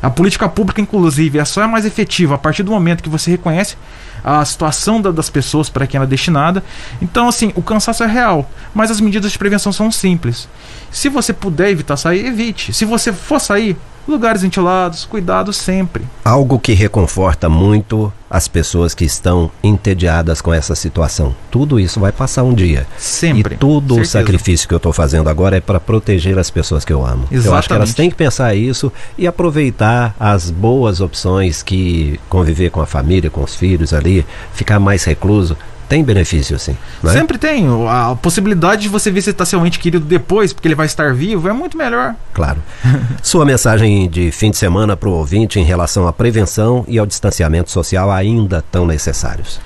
A 0.00 0.08
política 0.08 0.48
pública, 0.48 0.80
inclusive, 0.80 1.38
é 1.40 1.44
só 1.44 1.62
é 1.62 1.66
mais 1.66 1.84
efetiva 1.84 2.36
a 2.36 2.38
partir 2.38 2.62
do 2.62 2.70
momento 2.70 3.02
que 3.02 3.08
você 3.08 3.30
reconhece 3.32 3.74
a 4.22 4.44
situação 4.44 5.00
da- 5.00 5.10
das 5.10 5.28
pessoas 5.28 5.68
para 5.68 5.86
quem 5.88 5.98
ela 5.98 6.04
é 6.06 6.08
destinada. 6.08 6.62
Então, 7.02 7.26
assim, 7.26 7.52
o 7.56 7.62
cansaço 7.62 8.04
é 8.04 8.06
real, 8.06 8.48
mas 8.72 8.92
as 8.92 9.00
medidas 9.00 9.32
de 9.32 9.38
prevenção 9.38 9.72
são 9.72 9.90
simples. 9.90 10.48
Se 10.90 11.08
você 11.08 11.32
puder 11.32 11.70
evitar 11.70 11.96
sair, 11.96 12.26
evite. 12.26 12.72
Se 12.72 12.84
você 12.84 13.12
for 13.12 13.40
sair, 13.40 13.76
lugares 14.08 14.42
ventilados, 14.42 15.04
cuidado 15.04 15.52
sempre. 15.52 16.04
Algo 16.24 16.58
que 16.58 16.72
reconforta 16.72 17.48
muito 17.48 18.12
as 18.30 18.46
pessoas 18.46 18.94
que 18.94 19.04
estão 19.04 19.50
entediadas 19.62 20.40
com 20.40 20.52
essa 20.52 20.74
situação. 20.74 21.34
Tudo 21.50 21.78
isso 21.80 21.98
vai 22.00 22.12
passar 22.12 22.42
um 22.42 22.52
dia. 22.52 22.86
Sempre. 22.96 23.54
E 23.54 23.58
todo 23.58 23.98
o 24.00 24.04
sacrifício 24.04 24.68
que 24.68 24.74
eu 24.74 24.78
estou 24.78 24.92
fazendo 24.92 25.28
agora 25.28 25.56
é 25.56 25.60
para 25.60 25.80
proteger 25.80 26.38
as 26.38 26.50
pessoas 26.50 26.84
que 26.84 26.92
eu 26.92 27.04
amo. 27.04 27.26
Eu 27.30 27.54
acho 27.54 27.68
que 27.68 27.74
elas 27.74 27.90
Exatamente. 27.90 27.94
têm 27.94 28.10
que 28.10 28.16
pensar 28.16 28.54
isso 28.54 28.92
e 29.16 29.26
aproveitar 29.26 30.14
as 30.18 30.50
boas 30.50 31.00
opções 31.00 31.62
que 31.62 32.20
conviver 32.28 32.70
com 32.70 32.80
a 32.80 32.86
família, 32.86 33.30
com 33.30 33.42
os 33.42 33.54
filhos 33.54 33.94
ali, 33.94 34.26
ficar 34.52 34.78
mais 34.78 35.04
recluso, 35.04 35.56
tem 35.88 36.04
benefício 36.04 36.58
sim. 36.58 36.76
Né? 37.02 37.12
Sempre 37.12 37.38
tem. 37.38 37.66
A 37.88 38.14
possibilidade 38.14 38.82
de 38.82 38.88
você 38.88 39.10
visitar 39.10 39.44
seu 39.44 39.64
ente 39.66 39.78
querido 39.78 40.04
depois, 40.04 40.52
porque 40.52 40.68
ele 40.68 40.74
vai 40.74 40.86
estar 40.86 41.14
vivo, 41.14 41.48
é 41.48 41.52
muito 41.52 41.76
melhor. 41.78 42.14
Claro. 42.34 42.62
Sua 43.22 43.44
mensagem 43.44 44.08
de 44.08 44.30
fim 44.30 44.50
de 44.50 44.56
semana 44.58 44.96
para 44.96 45.08
o 45.08 45.12
ouvinte 45.12 45.58
em 45.58 45.64
relação 45.64 46.06
à 46.06 46.12
prevenção 46.12 46.84
e 46.86 46.98
ao 46.98 47.06
distanciamento 47.06 47.70
social 47.70 48.10
ainda 48.10 48.62
tão 48.70 48.86
necessários. 48.86 49.60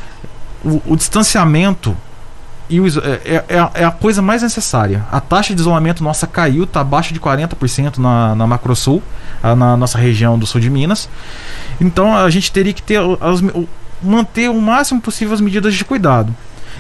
o, 0.65 0.81
o 0.87 0.97
distanciamento 0.97 1.97
e 2.71 2.81
o 2.81 2.87
iso- 2.87 3.03
é, 3.05 3.45
é- 3.49 3.71
é 3.75 3.85
a 3.85 3.91
coisa 3.91 4.23
mais 4.23 4.41
necessária. 4.43 5.05
A 5.13 5.21
taxa 5.21 5.53
de 5.55 5.61
isolamento 5.61 6.03
nossa 6.03 6.27
caiu, 6.27 6.65
está 6.65 6.81
abaixo 6.81 7.13
de 7.13 7.21
40% 7.21 7.99
na, 7.99 8.35
na 8.35 8.47
Macrosul, 8.47 9.03
na 9.43 9.77
nossa 9.77 9.99
região 9.99 10.39
do 10.39 10.47
sul 10.47 10.61
de 10.61 10.71
Minas. 10.71 11.09
Então 11.81 12.17
a 12.17 12.31
gente 12.31 12.51
teria 12.53 12.73
que 12.73 12.81
ter 12.83 12.99
as 13.21 13.43
manter 14.03 14.51
o 14.51 14.61
máximo 14.61 15.01
possível 15.01 15.35
as 15.35 15.41
medidas 15.41 15.75
de 15.75 15.85
cuidado. 15.85 16.35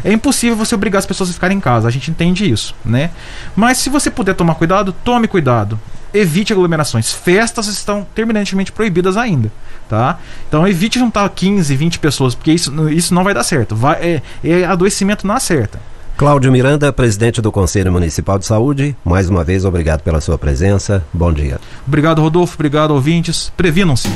É 0.04 0.12
impossível 0.12 0.56
você 0.56 0.74
obrigar 0.74 0.98
as 0.98 1.06
pessoas 1.06 1.30
a 1.30 1.32
ficarem 1.32 1.56
em 1.56 1.60
casa, 1.60 1.86
a 1.86 1.90
gente 1.90 2.10
entende 2.10 2.50
isso, 2.50 2.74
né? 2.84 3.10
Mas 3.54 3.78
se 3.78 3.88
você 3.88 4.10
puder 4.10 4.34
tomar 4.34 4.54
cuidado, 4.56 4.92
tome 5.04 5.28
cuidado. 5.28 5.78
Evite 6.12 6.52
aglomerações. 6.52 7.12
Festas 7.12 7.68
estão 7.68 8.06
terminantemente 8.14 8.72
proibidas 8.72 9.16
ainda, 9.16 9.50
tá? 9.88 10.18
Então 10.48 10.66
evite 10.66 10.98
juntar 10.98 11.28
15, 11.28 11.74
20 11.74 11.98
pessoas, 11.98 12.34
porque 12.34 12.52
isso, 12.52 12.88
isso 12.90 13.14
não 13.14 13.24
vai 13.24 13.32
dar 13.32 13.44
certo. 13.44 13.76
Vai, 13.76 13.96
é, 14.02 14.22
é 14.44 14.64
adoecimento 14.64 15.26
na 15.26 15.38
certa. 15.38 15.80
Cláudio 16.16 16.52
Miranda, 16.52 16.92
presidente 16.92 17.40
do 17.40 17.50
Conselho 17.50 17.90
Municipal 17.90 18.38
de 18.38 18.44
Saúde, 18.44 18.94
mais 19.04 19.30
uma 19.30 19.42
vez 19.42 19.64
obrigado 19.64 20.02
pela 20.02 20.20
sua 20.20 20.36
presença. 20.36 21.02
Bom 21.12 21.32
dia. 21.32 21.58
Obrigado, 21.86 22.20
Rodolfo. 22.20 22.54
Obrigado, 22.54 22.92
ouvintes. 22.92 23.52
Previnam-se. 23.56 24.08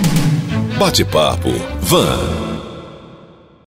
Bate-papo. 0.79 1.51
Van. 1.81 2.56